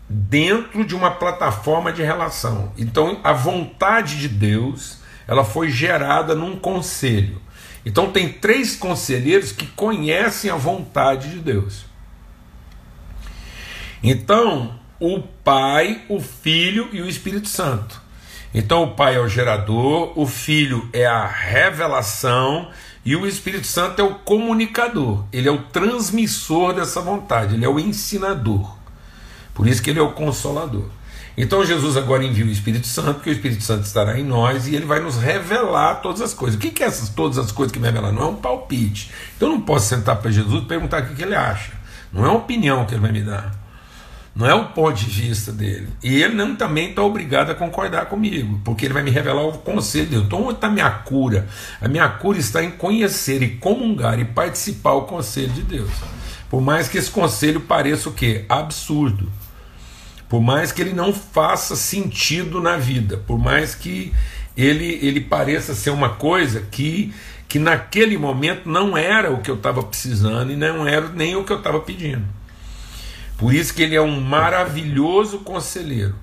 dentro 0.10 0.86
de 0.86 0.96
uma 0.96 1.12
plataforma 1.12 1.92
de 1.92 2.02
relação. 2.02 2.72
Então, 2.78 3.20
a 3.24 3.34
vontade 3.34 4.20
de 4.20 4.30
Deus, 4.30 5.00
ela 5.28 5.44
foi 5.44 5.70
gerada 5.70 6.34
num 6.34 6.56
conselho. 6.56 7.42
Então, 7.86 8.12
tem 8.12 8.32
três 8.32 8.76
conselheiros 8.76 9.52
que 9.52 9.68
conhecem 9.68 10.50
a 10.50 10.56
vontade 10.56 11.30
de 11.30 11.40
Deus. 11.40 11.86
Então, 14.02 14.80
o 15.00 15.22
Pai, 15.22 16.04
o 16.10 16.20
Filho 16.20 16.90
e 16.92 17.02
o 17.02 17.10
Espírito 17.10 17.48
Santo. 17.48 18.02
Então, 18.54 18.84
o 18.84 18.92
Pai 18.96 19.16
é 19.16 19.20
o 19.20 19.28
gerador, 19.28 20.18
o 20.18 20.26
Filho 20.26 20.90
é 20.94 21.06
a 21.06 21.28
revelação 21.28 22.70
e 23.04 23.16
o 23.16 23.28
Espírito 23.28 23.68
Santo 23.68 24.02
é 24.02 24.04
o 24.04 24.16
comunicador. 24.16 25.26
Ele 25.32 25.48
é 25.48 25.52
o 25.52 25.64
transmissor 25.64 26.74
dessa 26.74 27.02
vontade, 27.02 27.56
ele 27.56 27.66
é 27.66 27.70
o 27.70 27.80
ensinador. 27.80 28.77
Por 29.58 29.68
isso 29.68 29.82
que 29.82 29.90
ele 29.90 29.98
é 29.98 30.04
o 30.04 30.12
consolador. 30.12 30.86
Então 31.36 31.66
Jesus 31.66 31.98
agora 31.98 32.24
envia 32.24 32.46
o 32.46 32.50
Espírito 32.50 32.86
Santo, 32.86 33.16
porque 33.16 33.32
o 33.32 33.34
Espírito 33.34 33.64
Santo 33.64 33.86
estará 33.86 34.20
em 34.20 34.24
nós 34.24 34.68
e 34.68 34.76
ele 34.76 34.86
vai 34.86 35.00
nos 35.00 35.18
revelar 35.18 35.96
todas 35.96 36.22
as 36.22 36.32
coisas. 36.32 36.56
O 36.56 36.62
que, 36.62 36.70
que 36.70 36.84
é 36.84 36.86
essas 36.86 37.10
todas 37.10 37.40
as 37.40 37.52
coisas 37.52 37.72
que 37.72 37.80
me 37.80 37.88
revelam? 37.88 38.12
Não 38.12 38.22
é 38.22 38.26
um 38.28 38.36
palpite. 38.36 39.12
Então 39.36 39.50
eu 39.50 39.56
não 39.56 39.62
posso 39.62 39.88
sentar 39.88 40.18
para 40.18 40.30
Jesus 40.30 40.64
e 40.64 40.68
perguntar 40.68 41.02
o 41.02 41.06
que, 41.08 41.16
que 41.16 41.24
ele 41.24 41.34
acha. 41.34 41.72
Não 42.14 42.24
é 42.24 42.30
uma 42.30 42.38
opinião 42.38 42.86
que 42.86 42.94
ele 42.94 43.02
vai 43.02 43.12
me 43.12 43.24
dar. 43.24 43.52
Não 44.36 44.46
é 44.46 44.54
o 44.54 44.66
ponto 44.66 44.94
de 44.94 45.06
vista 45.06 45.52
dele. 45.52 45.90
E 46.04 46.22
ele 46.22 46.36
não 46.36 46.56
também 46.56 46.90
está 46.90 47.02
obrigado 47.02 47.50
a 47.50 47.56
concordar 47.56 48.06
comigo, 48.06 48.62
porque 48.64 48.86
ele 48.86 48.94
vai 48.94 49.02
me 49.02 49.10
revelar 49.10 49.42
o 49.42 49.54
conselho 49.54 50.06
de 50.06 50.12
Deus. 50.12 50.26
Então, 50.26 50.44
onde 50.44 50.54
está 50.54 50.68
a 50.68 50.70
minha 50.70 50.92
cura? 50.92 51.48
A 51.82 51.88
minha 51.88 52.08
cura 52.08 52.38
está 52.38 52.64
em 52.64 52.70
conhecer 52.70 53.42
e 53.42 53.56
comungar 53.56 54.20
e 54.20 54.26
participar 54.26 54.94
do 54.94 55.02
conselho 55.02 55.50
de 55.50 55.64
Deus. 55.64 55.90
Por 56.48 56.62
mais 56.62 56.88
que 56.88 57.00
esse 57.00 57.10
conselho 57.10 57.62
pareça 57.62 58.10
o 58.10 58.14
quê? 58.14 58.46
Absurdo. 58.48 59.28
Por 60.30 60.42
mais 60.42 60.72
que 60.72 60.82
ele 60.82 60.94
não 60.94 61.14
faça 61.14 61.76
sentido 61.76 62.62
na 62.62 62.78
vida, 62.78 63.18
por 63.26 63.38
mais 63.40 63.74
que 63.74 64.14
ele, 64.58 65.00
ele 65.02 65.22
pareça 65.22 65.74
ser 65.74 65.92
uma 65.92 66.10
coisa 66.10 66.62
que, 66.70 67.14
que 67.48 67.60
naquele 67.60 68.18
momento 68.18 68.70
não 68.70 68.98
era 68.98 69.32
o 69.32 69.42
que 69.42 69.50
eu 69.50 69.56
estava 69.56 69.82
precisando 69.84 70.52
e 70.52 70.56
não 70.56 70.88
era 70.88 71.08
nem 71.10 71.36
o 71.36 71.44
que 71.44 71.54
eu 71.54 71.58
estava 71.58 71.80
pedindo. 71.80 72.26
Por 73.38 73.54
isso 73.54 73.74
que 73.74 73.84
ele 73.84 73.96
é 73.96 74.02
um 74.02 74.20
maravilhoso 74.20 75.40
conselheiro. 75.40 76.16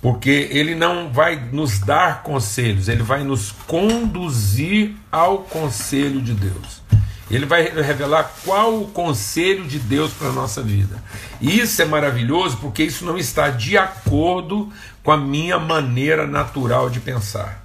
Porque 0.00 0.48
ele 0.50 0.74
não 0.74 1.10
vai 1.10 1.48
nos 1.50 1.78
dar 1.78 2.22
conselhos, 2.22 2.88
ele 2.88 3.02
vai 3.02 3.24
nos 3.24 3.52
conduzir 3.66 4.94
ao 5.10 5.38
conselho 5.38 6.20
de 6.20 6.34
Deus. 6.34 6.82
Ele 7.30 7.46
vai 7.46 7.62
revelar 7.62 8.34
qual 8.44 8.80
o 8.80 8.88
conselho 8.88 9.64
de 9.64 9.78
Deus 9.78 10.12
para 10.12 10.28
a 10.28 10.32
nossa 10.32 10.62
vida. 10.62 11.02
E 11.40 11.58
isso 11.58 11.80
é 11.80 11.84
maravilhoso 11.84 12.58
porque 12.58 12.82
isso 12.82 13.04
não 13.04 13.16
está 13.16 13.48
de 13.48 13.78
acordo 13.78 14.70
com 15.02 15.10
a 15.10 15.16
minha 15.16 15.58
maneira 15.58 16.26
natural 16.26 16.90
de 16.90 17.00
pensar. 17.00 17.64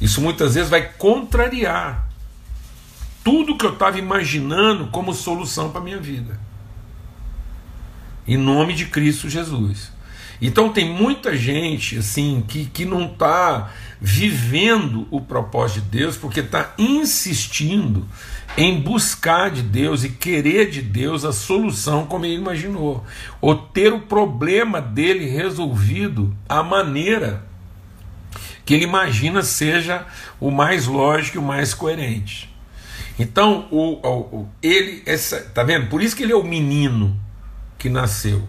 Isso 0.00 0.20
muitas 0.20 0.54
vezes 0.54 0.70
vai 0.70 0.82
contrariar 0.82 2.08
tudo 3.22 3.56
que 3.56 3.66
eu 3.66 3.72
estava 3.72 3.98
imaginando 3.98 4.88
como 4.88 5.14
solução 5.14 5.70
para 5.70 5.80
a 5.80 5.84
minha 5.84 6.00
vida. 6.00 6.38
Em 8.26 8.36
nome 8.36 8.74
de 8.74 8.86
Cristo 8.86 9.28
Jesus. 9.28 9.92
Então 10.40 10.72
tem 10.72 10.88
muita 10.88 11.36
gente 11.36 11.98
assim 11.98 12.42
que, 12.46 12.64
que 12.66 12.84
não 12.84 13.06
está 13.06 13.70
vivendo 14.00 15.06
o 15.10 15.20
propósito 15.20 15.84
de 15.84 15.98
Deus 15.98 16.16
porque 16.16 16.40
está 16.40 16.72
insistindo 16.78 18.06
em 18.56 18.80
buscar 18.80 19.50
de 19.50 19.62
Deus 19.62 20.02
e 20.02 20.08
querer 20.08 20.70
de 20.70 20.82
Deus 20.82 21.24
a 21.24 21.32
solução 21.32 22.06
como 22.06 22.24
ele 22.24 22.34
imaginou, 22.34 23.04
ou 23.40 23.54
ter 23.54 23.92
o 23.92 24.00
problema 24.00 24.80
dele 24.80 25.26
resolvido 25.26 26.34
à 26.48 26.62
maneira 26.62 27.44
que 28.64 28.74
ele 28.74 28.84
imagina 28.84 29.42
seja 29.42 30.06
o 30.38 30.50
mais 30.50 30.86
lógico 30.86 31.36
e 31.36 31.40
o 31.40 31.42
mais 31.42 31.74
coerente. 31.74 32.48
Então, 33.18 33.68
o, 33.70 33.94
o, 34.06 34.48
ele, 34.62 35.02
essa, 35.04 35.40
tá 35.40 35.62
vendo? 35.62 35.88
Por 35.88 36.00
isso 36.00 36.16
que 36.16 36.22
ele 36.22 36.32
é 36.32 36.36
o 36.36 36.44
menino 36.44 37.18
que 37.78 37.88
nasceu. 37.88 38.46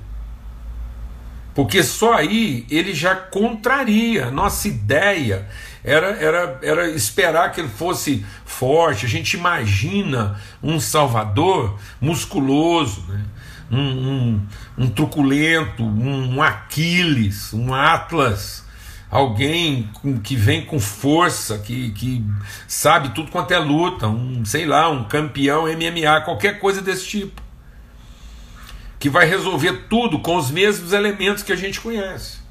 Porque 1.54 1.84
só 1.84 2.14
aí 2.14 2.66
ele 2.70 2.94
já 2.94 3.16
contraria 3.16 4.32
nossa 4.32 4.68
ideia 4.68 5.48
era, 5.84 6.08
era, 6.08 6.60
era 6.62 6.90
esperar 6.90 7.52
que 7.52 7.60
ele 7.60 7.70
fosse 7.70 8.26
forte. 8.46 9.06
A 9.06 9.10
gente 9.10 9.36
imagina 9.36 10.40
um 10.62 10.80
Salvador 10.80 11.80
musculoso, 12.00 13.04
né? 13.08 13.24
um, 13.72 13.80
um, 13.80 14.48
um 14.78 14.90
truculento, 14.90 15.84
um, 15.84 16.42
Aquiles, 16.42 17.54
um 17.54 17.74
Atlas, 17.74 18.66
alguém 19.10 19.90
que 20.24 20.36
vem 20.36 20.66
com 20.66 20.80
força, 20.80 21.58
que, 21.58 21.92
que 21.92 22.24
sabe 22.68 23.10
tudo 23.16 23.32
quanto 23.32 23.52
é 23.52 23.58
luta, 23.58 24.08
um, 24.08 24.46
sei 24.46 24.66
lá, 24.66 24.90
um 24.90 25.06
campeão 25.06 25.64
MMA, 25.64 26.22
qualquer 26.26 26.60
coisa 26.60 26.82
desse 26.82 27.08
tipo. 27.08 27.41
Que 29.02 29.10
vai 29.10 29.26
resolver 29.26 29.88
tudo 29.90 30.20
com 30.20 30.38
os 30.38 30.50
mesmos 30.50 30.94
elementos 30.94 31.44
que 31.44 31.52
a 31.52 31.58
gente 31.58 31.82
conhece 31.82 32.42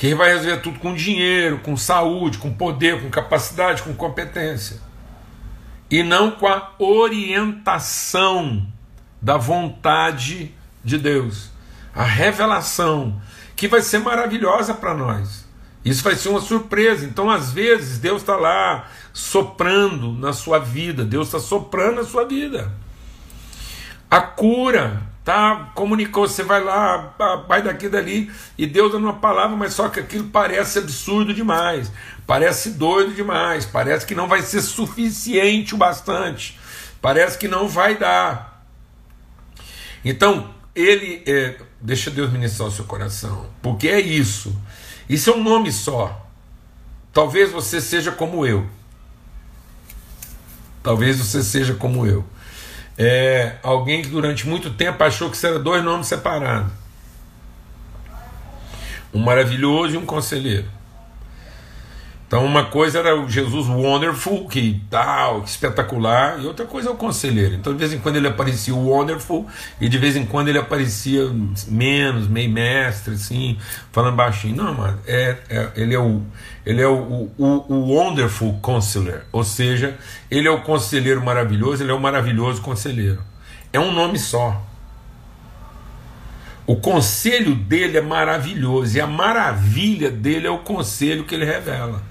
que 0.00 0.14
vai 0.14 0.30
resolver 0.30 0.62
tudo 0.62 0.78
com 0.78 0.94
dinheiro, 0.94 1.58
com 1.58 1.76
saúde, 1.76 2.38
com 2.38 2.50
poder, 2.50 3.02
com 3.02 3.10
capacidade, 3.10 3.82
com 3.82 3.92
competência. 3.92 4.80
E 5.90 6.02
não 6.02 6.30
com 6.30 6.46
a 6.46 6.70
orientação 6.78 8.66
da 9.20 9.36
vontade 9.36 10.54
de 10.82 10.96
Deus. 10.96 11.50
A 11.94 12.02
revelação, 12.02 13.20
que 13.54 13.68
vai 13.68 13.82
ser 13.82 13.98
maravilhosa 13.98 14.72
para 14.72 14.94
nós. 14.94 15.46
Isso 15.84 16.02
vai 16.02 16.14
ser 16.14 16.30
uma 16.30 16.40
surpresa. 16.40 17.04
Então, 17.04 17.28
às 17.28 17.52
vezes, 17.52 17.98
Deus 17.98 18.22
está 18.22 18.36
lá 18.36 18.88
soprando 19.12 20.12
na 20.12 20.32
sua 20.32 20.58
vida, 20.58 21.04
Deus 21.04 21.26
está 21.26 21.38
soprando 21.38 21.96
na 21.96 22.04
sua 22.04 22.24
vida. 22.24 22.72
A 24.10 24.20
cura, 24.20 25.02
tá? 25.24 25.70
Comunicou, 25.74 26.26
você 26.26 26.42
vai 26.42 26.62
lá, 26.62 27.14
vai 27.46 27.62
daqui 27.62 27.88
dali, 27.88 28.28
e 28.58 28.66
Deus 28.66 28.90
dando 28.90 29.04
uma 29.04 29.20
palavra, 29.20 29.56
mas 29.56 29.72
só 29.72 29.88
que 29.88 30.00
aquilo 30.00 30.24
parece 30.28 30.80
absurdo 30.80 31.32
demais, 31.32 31.92
parece 32.26 32.70
doido 32.70 33.14
demais, 33.14 33.64
parece 33.64 34.04
que 34.04 34.14
não 34.14 34.26
vai 34.26 34.42
ser 34.42 34.60
suficiente 34.62 35.74
o 35.76 35.78
bastante, 35.78 36.58
parece 37.00 37.38
que 37.38 37.46
não 37.46 37.68
vai 37.68 37.96
dar. 37.96 38.66
Então, 40.04 40.52
ele, 40.74 41.22
é, 41.26 41.60
deixa 41.80 42.10
Deus 42.10 42.32
ministrar 42.32 42.68
o 42.68 42.72
seu 42.72 42.84
coração, 42.84 43.46
porque 43.62 43.88
é 43.88 44.00
isso, 44.00 44.60
isso 45.08 45.30
é 45.30 45.34
um 45.34 45.42
nome 45.44 45.70
só. 45.70 46.26
Talvez 47.12 47.52
você 47.52 47.80
seja 47.80 48.10
como 48.10 48.44
eu. 48.44 48.66
Talvez 50.82 51.18
você 51.18 51.42
seja 51.42 51.74
como 51.74 52.06
eu 52.06 52.24
é, 53.02 53.56
alguém 53.62 54.02
que 54.02 54.08
durante 54.08 54.46
muito 54.46 54.68
tempo 54.74 55.02
achou 55.02 55.30
que 55.30 55.46
era 55.46 55.58
dois 55.58 55.82
nomes 55.82 56.06
separados. 56.06 56.70
Um 59.12 59.20
maravilhoso 59.20 59.94
e 59.94 59.96
um 59.96 60.04
conselheiro. 60.04 60.68
Então 62.30 62.44
uma 62.44 62.66
coisa 62.66 63.00
era 63.00 63.20
o 63.20 63.28
Jesus 63.28 63.66
Wonderful, 63.66 64.46
que 64.46 64.80
tal, 64.88 65.42
espetacular, 65.42 66.40
e 66.40 66.46
outra 66.46 66.64
coisa 66.64 66.88
é 66.88 66.92
o 66.92 66.94
conselheiro. 66.94 67.56
Então 67.56 67.72
de 67.72 67.78
vez 67.80 67.92
em 67.92 67.98
quando 67.98 68.14
ele 68.14 68.28
aparecia 68.28 68.72
Wonderful 68.72 69.48
e 69.80 69.88
de 69.88 69.98
vez 69.98 70.14
em 70.14 70.24
quando 70.24 70.46
ele 70.46 70.58
aparecia 70.58 71.28
menos, 71.66 72.28
meio 72.28 72.48
mestre, 72.48 73.14
assim, 73.14 73.58
falando 73.90 74.14
baixinho. 74.14 74.54
Não, 74.54 74.72
mano, 74.72 74.96
é, 75.08 75.38
é 75.48 75.70
ele 75.74 75.92
é 75.92 75.98
o 75.98 76.22
ele 76.64 76.80
é 76.80 76.86
o, 76.86 77.28
o, 77.36 77.64
o 77.68 77.96
Wonderful 77.96 78.60
Counselor, 78.62 79.22
ou 79.32 79.42
seja, 79.42 79.98
ele 80.30 80.46
é 80.46 80.50
o 80.52 80.60
conselheiro 80.60 81.20
maravilhoso, 81.20 81.82
ele 81.82 81.90
é 81.90 81.94
o 81.94 82.00
maravilhoso 82.00 82.62
conselheiro. 82.62 83.18
É 83.72 83.80
um 83.80 83.90
nome 83.90 84.20
só. 84.20 84.64
O 86.64 86.76
conselho 86.76 87.56
dele 87.56 87.98
é 87.98 88.00
maravilhoso 88.00 88.96
e 88.96 89.00
a 89.00 89.06
maravilha 89.08 90.12
dele 90.12 90.46
é 90.46 90.50
o 90.50 90.58
conselho 90.58 91.24
que 91.24 91.34
ele 91.34 91.44
revela. 91.44 92.08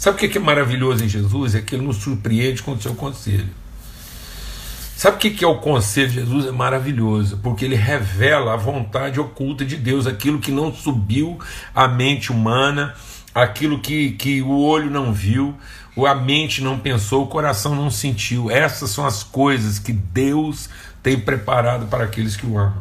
Sabe 0.00 0.16
o 0.16 0.30
que 0.30 0.38
é 0.38 0.40
maravilhoso 0.40 1.04
em 1.04 1.08
Jesus? 1.10 1.54
É 1.54 1.60
que 1.60 1.74
ele 1.74 1.84
nos 1.84 1.98
surpreende 1.98 2.62
com 2.62 2.72
o 2.72 2.80
seu 2.80 2.94
conselho. 2.94 3.50
Sabe 4.96 5.18
o 5.18 5.20
que 5.20 5.44
é 5.44 5.46
o 5.46 5.58
conselho 5.58 6.08
de 6.08 6.14
Jesus? 6.14 6.46
É 6.46 6.50
maravilhoso, 6.50 7.38
porque 7.42 7.66
ele 7.66 7.74
revela 7.74 8.54
a 8.54 8.56
vontade 8.56 9.20
oculta 9.20 9.62
de 9.62 9.76
Deus, 9.76 10.06
aquilo 10.06 10.38
que 10.38 10.50
não 10.50 10.72
subiu 10.72 11.38
à 11.74 11.86
mente 11.86 12.32
humana, 12.32 12.94
aquilo 13.34 13.78
que, 13.78 14.12
que 14.12 14.40
o 14.40 14.60
olho 14.62 14.90
não 14.90 15.12
viu, 15.12 15.54
a 16.08 16.14
mente 16.14 16.62
não 16.62 16.78
pensou, 16.78 17.24
o 17.24 17.28
coração 17.28 17.74
não 17.74 17.90
sentiu. 17.90 18.50
Essas 18.50 18.88
são 18.88 19.04
as 19.04 19.22
coisas 19.22 19.78
que 19.78 19.92
Deus 19.92 20.70
tem 21.02 21.20
preparado 21.20 21.88
para 21.88 22.04
aqueles 22.04 22.36
que 22.36 22.46
o 22.46 22.56
amam. 22.56 22.80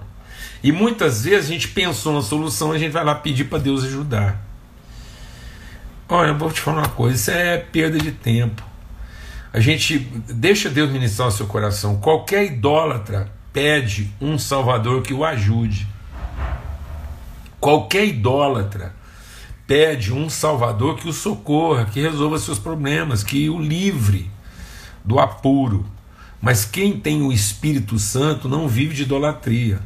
E 0.63 0.71
muitas 0.71 1.25
vezes 1.25 1.49
a 1.49 1.51
gente 1.51 1.67
pensou 1.67 2.13
na 2.13 2.21
solução, 2.21 2.71
a 2.71 2.77
gente 2.77 2.93
vai 2.93 3.03
lá 3.03 3.13
pedir 3.13 3.43
para 3.43 3.59
Deus 3.59 3.83
ajudar. 3.83 4.48
Olha, 6.11 6.29
eu 6.29 6.37
vou 6.39 6.51
te 6.51 6.59
falar 6.59 6.79
uma 6.79 6.89
coisa, 6.89 7.15
isso 7.15 7.29
é 7.29 7.55
perda 7.57 7.99
de 7.99 8.11
tempo. 8.11 8.63
A 9.53 9.59
gente 9.59 9.99
deixa 10.27 10.67
Deus 10.67 10.89
ministrar 10.89 11.27
o 11.27 11.31
seu 11.31 11.45
coração. 11.45 11.97
Qualquer 11.99 12.45
idólatra 12.45 13.31
pede 13.53 14.11
um 14.19 14.35
Salvador 14.35 15.03
que 15.03 15.13
o 15.13 15.23
ajude. 15.23 15.87
Qualquer 17.59 18.05
idólatra 18.07 18.91
pede 19.67 20.11
um 20.11 20.31
Salvador 20.31 20.97
que 20.97 21.07
o 21.07 21.13
socorra, 21.13 21.85
que 21.85 22.01
resolva 22.01 22.39
seus 22.39 22.57
problemas, 22.57 23.21
que 23.21 23.47
o 23.47 23.59
livre 23.59 24.31
do 25.05 25.19
apuro. 25.19 25.85
Mas 26.41 26.65
quem 26.65 26.99
tem 26.99 27.21
o 27.21 27.31
Espírito 27.31 27.99
Santo 27.99 28.49
não 28.49 28.67
vive 28.67 28.95
de 28.95 29.03
idolatria. 29.03 29.79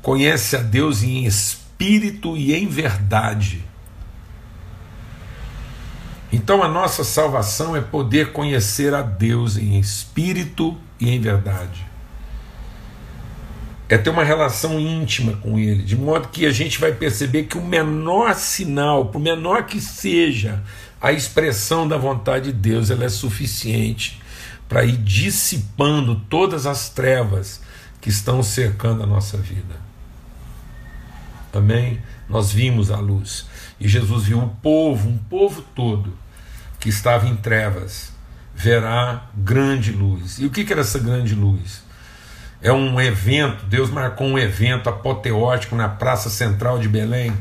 Conhece 0.00 0.56
a 0.56 0.62
Deus 0.62 1.02
em 1.02 1.26
espírito 1.26 2.34
e 2.34 2.54
em 2.54 2.66
verdade 2.66 3.71
então 6.32 6.62
a 6.62 6.68
nossa 6.68 7.04
salvação 7.04 7.76
é 7.76 7.80
poder 7.82 8.32
conhecer 8.32 8.94
a 8.94 9.02
Deus 9.02 9.58
em 9.58 9.78
espírito 9.78 10.76
e 10.98 11.10
em 11.10 11.20
verdade. 11.20 11.86
É 13.86 13.98
ter 13.98 14.08
uma 14.08 14.24
relação 14.24 14.80
íntima 14.80 15.34
com 15.34 15.58
Ele, 15.58 15.82
de 15.82 15.94
modo 15.94 16.28
que 16.28 16.46
a 16.46 16.50
gente 16.50 16.80
vai 16.80 16.92
perceber 16.92 17.42
que 17.44 17.58
o 17.58 17.62
menor 17.62 18.34
sinal, 18.34 19.06
por 19.06 19.20
menor 19.20 19.66
que 19.66 19.78
seja 19.78 20.62
a 20.98 21.12
expressão 21.12 21.86
da 21.86 21.98
vontade 21.98 22.46
de 22.46 22.52
Deus, 22.52 22.88
ela 22.88 23.04
é 23.04 23.10
suficiente 23.10 24.22
para 24.66 24.84
ir 24.84 24.96
dissipando 24.96 26.14
todas 26.30 26.64
as 26.64 26.88
trevas 26.88 27.60
que 28.00 28.08
estão 28.08 28.42
cercando 28.42 29.02
a 29.02 29.06
nossa 29.06 29.36
vida. 29.36 29.76
Amém? 31.52 32.00
Nós 32.32 32.50
vimos 32.50 32.90
a 32.90 32.98
luz. 32.98 33.46
E 33.78 33.86
Jesus 33.86 34.24
viu 34.24 34.38
o 34.38 34.48
povo, 34.48 35.08
um 35.08 35.18
povo 35.18 35.62
todo, 35.74 36.14
que 36.80 36.88
estava 36.88 37.28
em 37.28 37.36
trevas, 37.36 38.10
verá 38.54 39.26
grande 39.36 39.92
luz. 39.92 40.38
E 40.38 40.46
o 40.46 40.50
que 40.50 40.66
era 40.72 40.80
essa 40.80 40.98
grande 40.98 41.34
luz? 41.34 41.82
É 42.62 42.72
um 42.72 42.98
evento, 42.98 43.66
Deus 43.66 43.90
marcou 43.90 44.26
um 44.26 44.38
evento 44.38 44.88
apoteótico 44.88 45.76
na 45.76 45.88
praça 45.88 46.30
central 46.30 46.78
de 46.78 46.88
Belém. 46.88 47.34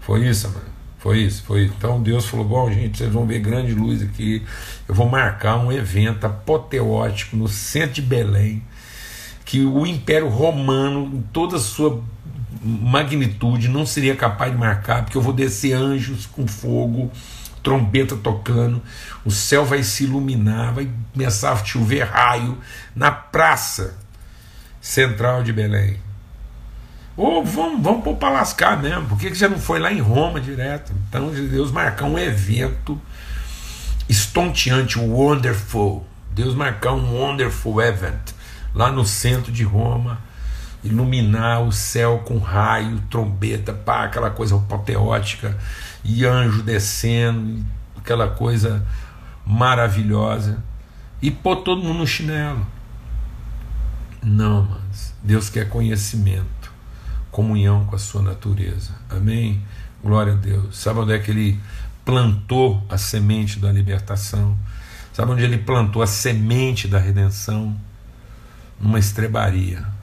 Foi 0.00 0.26
isso, 0.26 0.48
mano? 0.48 0.68
Foi 0.98 1.20
isso, 1.20 1.44
foi. 1.44 1.64
Então 1.64 2.02
Deus 2.02 2.26
falou: 2.26 2.44
bom, 2.44 2.70
gente, 2.70 2.98
vocês 2.98 3.10
vão 3.10 3.24
ver 3.24 3.38
grande 3.38 3.72
luz 3.72 4.02
aqui. 4.02 4.44
Eu 4.86 4.94
vou 4.94 5.08
marcar 5.08 5.56
um 5.56 5.72
evento 5.72 6.26
apoteótico 6.26 7.36
no 7.36 7.48
centro 7.48 7.94
de 7.94 8.02
Belém, 8.02 8.62
que 9.44 9.64
o 9.64 9.86
Império 9.86 10.28
Romano, 10.28 11.06
em 11.14 11.22
toda 11.32 11.56
a 11.56 11.60
sua 11.60 12.02
magnitude 12.62 13.68
não 13.68 13.86
seria 13.86 14.16
capaz 14.16 14.52
de 14.52 14.58
marcar, 14.58 15.04
porque 15.04 15.16
eu 15.16 15.22
vou 15.22 15.32
descer 15.32 15.74
anjos 15.74 16.26
com 16.26 16.46
fogo, 16.46 17.10
trombeta 17.62 18.16
tocando, 18.16 18.82
o 19.24 19.30
céu 19.30 19.64
vai 19.64 19.82
se 19.82 20.04
iluminar, 20.04 20.72
vai 20.72 20.88
começar 21.12 21.52
a 21.52 21.64
chover 21.64 22.04
raio 22.04 22.58
na 22.94 23.10
praça 23.10 23.98
central 24.80 25.42
de 25.42 25.52
Belém. 25.52 25.96
Ou 27.16 27.44
vamos, 27.44 27.82
vamos 27.82 28.04
pôr 28.04 28.16
para 28.16 28.30
lascar 28.30 28.80
mesmo, 28.80 29.08
por 29.08 29.18
que 29.18 29.34
já 29.34 29.48
não 29.48 29.58
foi 29.58 29.80
lá 29.80 29.92
em 29.92 30.00
Roma 30.00 30.40
direto? 30.40 30.92
Então 31.08 31.30
Deus 31.30 31.72
marcar 31.72 32.06
um 32.06 32.18
evento 32.18 33.00
estonteante, 34.08 34.98
wonderful. 34.98 36.06
Deus 36.30 36.54
marcar 36.54 36.92
um 36.92 37.20
wonderful 37.20 37.82
event 37.82 38.32
lá 38.72 38.92
no 38.92 39.04
centro 39.04 39.50
de 39.50 39.64
Roma 39.64 40.20
iluminar 40.82 41.62
o 41.62 41.72
céu 41.72 42.22
com 42.24 42.38
raio, 42.38 43.02
trombeta, 43.10 43.72
pá, 43.72 44.04
aquela 44.04 44.30
coisa 44.30 44.56
apoteótica, 44.56 45.56
e 46.04 46.24
anjo 46.24 46.62
descendo, 46.62 47.64
aquela 47.96 48.28
coisa 48.28 48.86
maravilhosa, 49.44 50.62
e 51.20 51.30
pôr 51.30 51.56
todo 51.56 51.82
mundo 51.82 51.98
no 51.98 52.06
chinelo. 52.06 52.64
Não, 54.22 54.64
mas 54.64 55.14
Deus 55.22 55.50
quer 55.50 55.68
conhecimento, 55.68 56.72
comunhão 57.30 57.84
com 57.84 57.96
a 57.96 57.98
sua 57.98 58.22
natureza. 58.22 58.92
Amém? 59.10 59.62
Glória 60.02 60.32
a 60.32 60.36
Deus. 60.36 60.78
Sabe 60.78 61.00
onde 61.00 61.12
é 61.12 61.18
que 61.18 61.30
ele 61.30 61.60
plantou 62.04 62.84
a 62.88 62.96
semente 62.96 63.58
da 63.58 63.72
libertação? 63.72 64.56
Sabe 65.12 65.32
onde 65.32 65.42
ele 65.42 65.58
plantou 65.58 66.02
a 66.02 66.06
semente 66.06 66.86
da 66.86 66.98
redenção? 66.98 67.76
Numa 68.80 69.00
estrebaria 69.00 69.97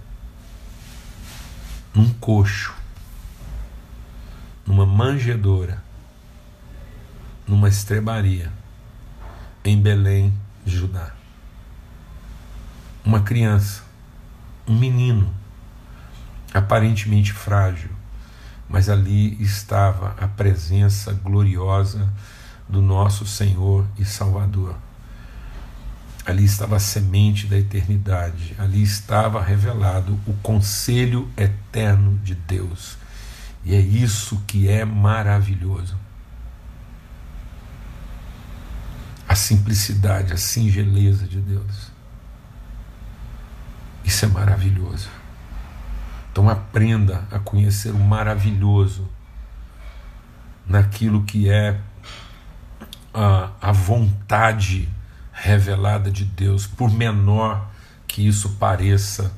num 1.96 2.14
coxo, 2.16 2.74
numa 4.66 4.86
manjedoura, 4.86 5.82
numa 7.48 7.70
estrebaria, 7.70 8.52
em 9.64 9.82
Belém, 9.82 10.34
Judá. 10.66 11.14
Uma 13.06 13.22
criança, 13.22 13.84
um 14.68 14.78
menino, 14.78 15.34
aparentemente 16.54 17.32
frágil, 17.32 17.92
mas 18.68 18.90
ali 18.90 19.42
estava 19.42 20.16
a 20.20 20.28
presença 20.28 21.14
gloriosa 21.14 22.12
do 22.68 22.82
nosso 22.82 23.26
Senhor 23.26 23.86
e 23.98 24.04
Salvador. 24.04 24.76
Ali 26.26 26.44
estava 26.44 26.78
a 26.78 26.80
semente 26.80 27.46
da 27.46 27.58
eternidade, 27.58 28.56
ali 28.58 28.82
estava 28.82 29.42
revelado 29.42 30.20
o 30.26 30.34
conselho 30.42 31.30
eterno 31.38 32.18
de 32.24 32.34
Deus. 32.34 32.98
E 33.64 33.76
é 33.76 33.80
isso 33.80 34.42
que 34.48 34.68
é 34.68 34.84
maravilhoso. 34.84 35.98
A 39.28 39.36
simplicidade, 39.36 40.34
a 40.34 40.38
singeleza 40.38 41.28
de 41.28 41.40
Deus. 41.40 41.92
Isso 44.04 44.26
é 44.26 44.28
maravilhoso. 44.28 45.10
Então 46.32 46.50
aprenda 46.50 47.24
a 47.32 47.40
conhecer 47.40 47.92
o 47.92 48.00
maravilhoso 48.00 49.08
naquilo 50.68 51.24
que 51.24 51.50
é 51.50 51.80
a, 53.14 53.52
a 53.62 53.72
vontade 53.72 54.90
revelada 55.36 56.10
de 56.10 56.24
Deus, 56.24 56.66
por 56.66 56.90
menor 56.90 57.70
que 58.08 58.26
isso 58.26 58.52
pareça 58.52 59.32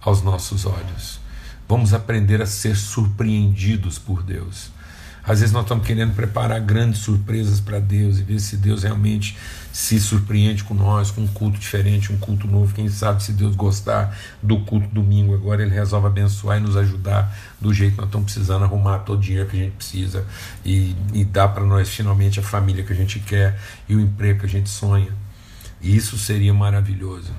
aos 0.00 0.22
nossos 0.22 0.66
olhos. 0.66 1.18
Vamos 1.66 1.94
aprender 1.94 2.42
a 2.42 2.46
ser 2.46 2.76
surpreendidos 2.76 3.98
por 3.98 4.22
Deus. 4.22 4.70
Às 5.22 5.40
vezes 5.40 5.52
nós 5.52 5.62
estamos 5.62 5.86
querendo 5.86 6.14
preparar 6.14 6.60
grandes 6.60 7.00
surpresas 7.00 7.60
para 7.60 7.78
Deus 7.78 8.18
e 8.18 8.22
ver 8.22 8.40
se 8.40 8.56
Deus 8.56 8.82
realmente 8.82 9.36
se 9.72 10.00
surpreende 10.00 10.64
com 10.64 10.74
nós, 10.74 11.10
com 11.10 11.20
um 11.20 11.28
culto 11.28 11.58
diferente, 11.58 12.12
um 12.12 12.18
culto 12.18 12.46
novo. 12.46 12.74
Quem 12.74 12.88
sabe 12.88 13.22
se 13.22 13.32
Deus 13.32 13.54
gostar 13.54 14.16
do 14.42 14.60
culto 14.60 14.88
domingo 14.88 15.34
agora, 15.34 15.62
Ele 15.62 15.74
resolve 15.74 16.06
abençoar 16.06 16.58
e 16.58 16.60
nos 16.60 16.76
ajudar 16.76 17.36
do 17.60 17.72
jeito 17.72 17.92
que 17.92 17.98
nós 17.98 18.08
estamos 18.08 18.32
precisando, 18.32 18.64
arrumar 18.64 19.00
todo 19.00 19.18
o 19.18 19.22
dinheiro 19.22 19.48
que 19.48 19.56
a 19.56 19.60
gente 19.60 19.76
precisa 19.76 20.26
e, 20.64 20.96
e 21.12 21.24
dar 21.24 21.48
para 21.48 21.64
nós 21.64 21.88
finalmente 21.88 22.40
a 22.40 22.42
família 22.42 22.82
que 22.82 22.92
a 22.92 22.96
gente 22.96 23.20
quer 23.20 23.60
e 23.88 23.94
o 23.94 24.00
emprego 24.00 24.40
que 24.40 24.46
a 24.46 24.48
gente 24.48 24.68
sonha. 24.68 25.12
Isso 25.80 26.18
seria 26.18 26.52
maravilhoso. 26.52 27.32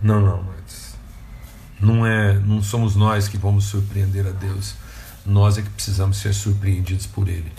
Não, 0.00 0.20
não, 0.20 0.42
mas 0.42 0.96
não 1.80 2.06
é, 2.06 2.34
não 2.38 2.62
somos 2.62 2.96
nós 2.96 3.28
que 3.28 3.36
vamos 3.36 3.64
surpreender 3.64 4.26
a 4.26 4.30
Deus 4.30 4.74
nós 5.24 5.56
é 5.58 5.62
que 5.62 5.70
precisamos 5.70 6.16
ser 6.16 6.34
surpreendidos 6.34 7.06
por 7.06 7.28
Ele. 7.28 7.50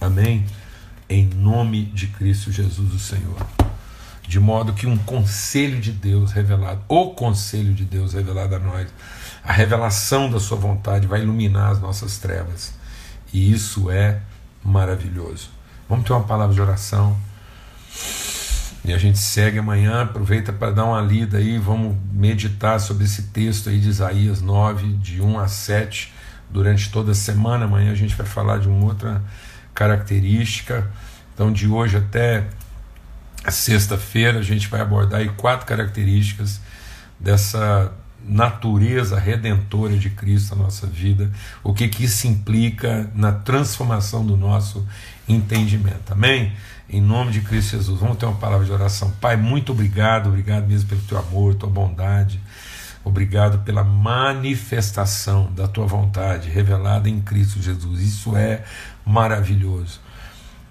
Amém? 0.00 0.44
Em 1.08 1.26
nome 1.26 1.84
de 1.86 2.06
Cristo 2.08 2.52
Jesus, 2.52 2.94
o 2.94 2.98
Senhor. 2.98 3.46
De 4.22 4.38
modo 4.38 4.74
que 4.74 4.86
um 4.86 4.96
conselho 4.98 5.80
de 5.80 5.90
Deus 5.90 6.32
revelado, 6.32 6.82
o 6.86 7.10
conselho 7.10 7.72
de 7.72 7.84
Deus 7.84 8.12
revelado 8.12 8.54
a 8.54 8.58
nós, 8.58 8.88
a 9.42 9.52
revelação 9.52 10.30
da 10.30 10.38
Sua 10.38 10.56
vontade 10.56 11.06
vai 11.06 11.22
iluminar 11.22 11.72
as 11.72 11.80
nossas 11.80 12.18
trevas. 12.18 12.74
E 13.32 13.50
isso 13.50 13.90
é 13.90 14.20
maravilhoso. 14.62 15.50
Vamos 15.88 16.06
ter 16.06 16.12
uma 16.12 16.24
palavra 16.24 16.54
de 16.54 16.60
oração. 16.60 17.16
E 18.88 18.92
a 18.94 18.96
gente 18.96 19.18
segue 19.18 19.58
amanhã, 19.58 20.00
aproveita 20.00 20.50
para 20.50 20.72
dar 20.72 20.86
uma 20.86 21.02
lida 21.02 21.36
aí, 21.36 21.58
vamos 21.58 21.94
meditar 22.10 22.80
sobre 22.80 23.04
esse 23.04 23.24
texto 23.24 23.68
aí 23.68 23.78
de 23.78 23.86
Isaías 23.86 24.40
9, 24.40 24.94
de 24.94 25.20
1 25.20 25.38
a 25.38 25.46
7 25.46 26.10
durante 26.48 26.90
toda 26.90 27.12
a 27.12 27.14
semana. 27.14 27.66
Amanhã 27.66 27.92
a 27.92 27.94
gente 27.94 28.14
vai 28.14 28.24
falar 28.24 28.56
de 28.56 28.66
uma 28.66 28.86
outra 28.86 29.22
característica. 29.74 30.90
Então, 31.34 31.52
de 31.52 31.68
hoje 31.68 31.98
até 31.98 32.46
sexta-feira, 33.50 34.38
a 34.38 34.42
gente 34.42 34.68
vai 34.68 34.80
abordar 34.80 35.20
aí 35.20 35.28
quatro 35.36 35.66
características 35.66 36.58
dessa 37.20 37.92
natureza 38.26 39.18
redentora 39.18 39.98
de 39.98 40.08
Cristo 40.08 40.56
na 40.56 40.64
nossa 40.64 40.86
vida, 40.86 41.30
o 41.62 41.74
que, 41.74 41.88
que 41.88 42.04
isso 42.04 42.26
implica 42.26 43.10
na 43.14 43.32
transformação 43.32 44.24
do 44.24 44.34
nosso 44.34 44.86
entendimento. 45.28 46.10
Amém? 46.10 46.54
Em 46.90 47.02
nome 47.02 47.32
de 47.32 47.42
Cristo 47.42 47.72
Jesus. 47.72 48.00
Vamos 48.00 48.16
ter 48.16 48.24
uma 48.24 48.36
palavra 48.36 48.64
de 48.64 48.72
oração. 48.72 49.12
Pai, 49.20 49.36
muito 49.36 49.72
obrigado, 49.72 50.28
obrigado 50.28 50.66
mesmo 50.66 50.88
pelo 50.88 51.02
teu 51.02 51.18
amor, 51.18 51.54
tua 51.54 51.68
bondade. 51.68 52.40
Obrigado 53.04 53.58
pela 53.58 53.84
manifestação 53.84 55.52
da 55.52 55.68
tua 55.68 55.86
vontade 55.86 56.48
revelada 56.48 57.06
em 57.06 57.20
Cristo 57.20 57.60
Jesus. 57.60 58.00
Isso 58.00 58.34
é 58.34 58.64
maravilhoso. 59.04 60.00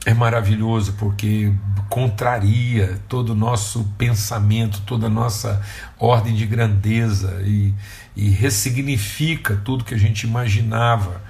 É 0.08 0.14
maravilhoso 0.14 0.94
porque 0.94 1.54
contraria 1.88 3.00
todo 3.08 3.32
o 3.32 3.36
nosso 3.36 3.84
pensamento, 3.96 4.82
toda 4.88 5.06
a 5.06 5.10
nossa 5.10 5.62
ordem 6.00 6.34
de 6.34 6.48
grandeza 6.48 7.44
e, 7.46 7.76
e 8.16 8.30
ressignifica 8.30 9.56
tudo 9.64 9.84
que 9.84 9.94
a 9.94 10.00
gente 10.00 10.24
imaginava 10.26 11.22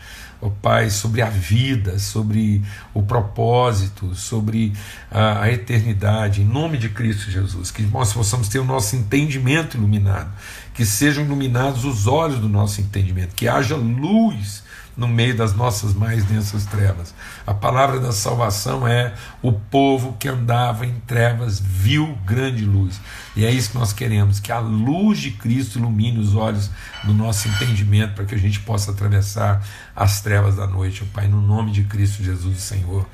oh, 0.41 0.49
Pai, 0.49 0.89
sobre 0.89 1.21
a 1.21 1.29
vida, 1.29 1.99
sobre 1.99 2.61
o 2.93 3.01
propósito, 3.03 4.13
sobre 4.15 4.73
a, 5.11 5.43
a, 5.43 5.51
eternidade, 5.51 6.41
em 6.41 6.45
nome 6.45 6.77
de 6.77 6.89
Cristo 6.89 7.29
Jesus, 7.31 7.71
que 7.71 7.81
nós 7.83 8.13
possamos 8.13 8.47
ter 8.47 8.59
o 8.59 8.65
nosso 8.65 8.95
entendimento 8.95 9.77
iluminado, 9.77 10.31
que 10.73 10.85
sejam 10.85 11.23
iluminados 11.23 11.85
os 11.85 12.07
olhos 12.07 12.39
do 12.39 12.49
nosso 12.49 12.81
entendimento, 12.81 13.35
que 13.35 13.47
haja 13.47 13.75
luz 13.75 14.63
no 14.97 15.07
meio 15.07 15.37
das 15.37 15.53
nossas 15.53 15.93
mais 15.93 16.25
densas 16.25 16.65
trevas. 16.65 17.13
A 17.45 17.53
palavra 17.53 17.99
da 17.99 18.11
salvação 18.11 18.87
é 18.87 19.13
o 19.43 19.53
povo 19.53 20.17
que 20.19 20.27
andava 20.27 20.87
em 20.87 20.99
trevas 21.05 21.59
viu 21.59 22.17
grande 22.25 22.65
luz. 22.65 22.99
E 23.35 23.45
é 23.45 23.51
isso 23.51 23.69
que 23.71 23.77
nós 23.77 23.93
queremos, 23.93 24.39
que 24.39 24.51
a 24.51 24.59
luz 24.59 25.19
de 25.19 25.31
Cristo 25.31 25.77
ilumine 25.77 26.17
os 26.17 26.33
olhos 26.33 26.71
do 27.03 27.13
nosso 27.13 27.47
entendimento 27.47 28.15
para 28.15 28.25
que 28.25 28.33
a 28.33 28.39
gente 28.39 28.59
possa 28.61 28.91
atravessar 28.91 29.63
as 29.95 30.19
trevas 30.21 30.55
da 30.55 30.65
noite, 30.65 31.05
Pai, 31.05 31.27
no 31.27 31.41
nome 31.41 31.71
de 31.71 31.83
Cristo 31.83 32.23
Jesus, 32.23 32.57
Senhor. 32.59 33.05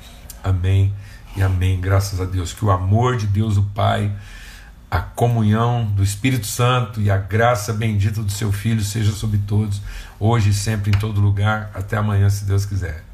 Amém 0.42 0.92
e 1.36 1.42
amém. 1.42 1.78
Graças 1.78 2.18
a 2.18 2.24
Deus 2.24 2.54
que 2.54 2.64
o 2.64 2.70
amor 2.70 3.18
de 3.18 3.26
Deus 3.26 3.58
o 3.58 3.62
Pai 3.62 4.10
a 4.94 5.00
comunhão 5.00 5.86
do 5.86 6.04
Espírito 6.04 6.46
Santo 6.46 7.00
e 7.00 7.10
a 7.10 7.16
graça 7.16 7.72
bendita 7.72 8.22
do 8.22 8.30
seu 8.30 8.52
Filho 8.52 8.80
seja 8.80 9.10
sobre 9.10 9.38
todos, 9.38 9.82
hoje 10.24 10.50
e 10.50 10.54
sempre 10.54 10.90
em 10.90 10.98
todo 10.98 11.20
lugar. 11.20 11.70
Até 11.74 11.96
amanhã, 11.96 12.30
se 12.30 12.44
Deus 12.44 12.64
quiser. 12.64 13.04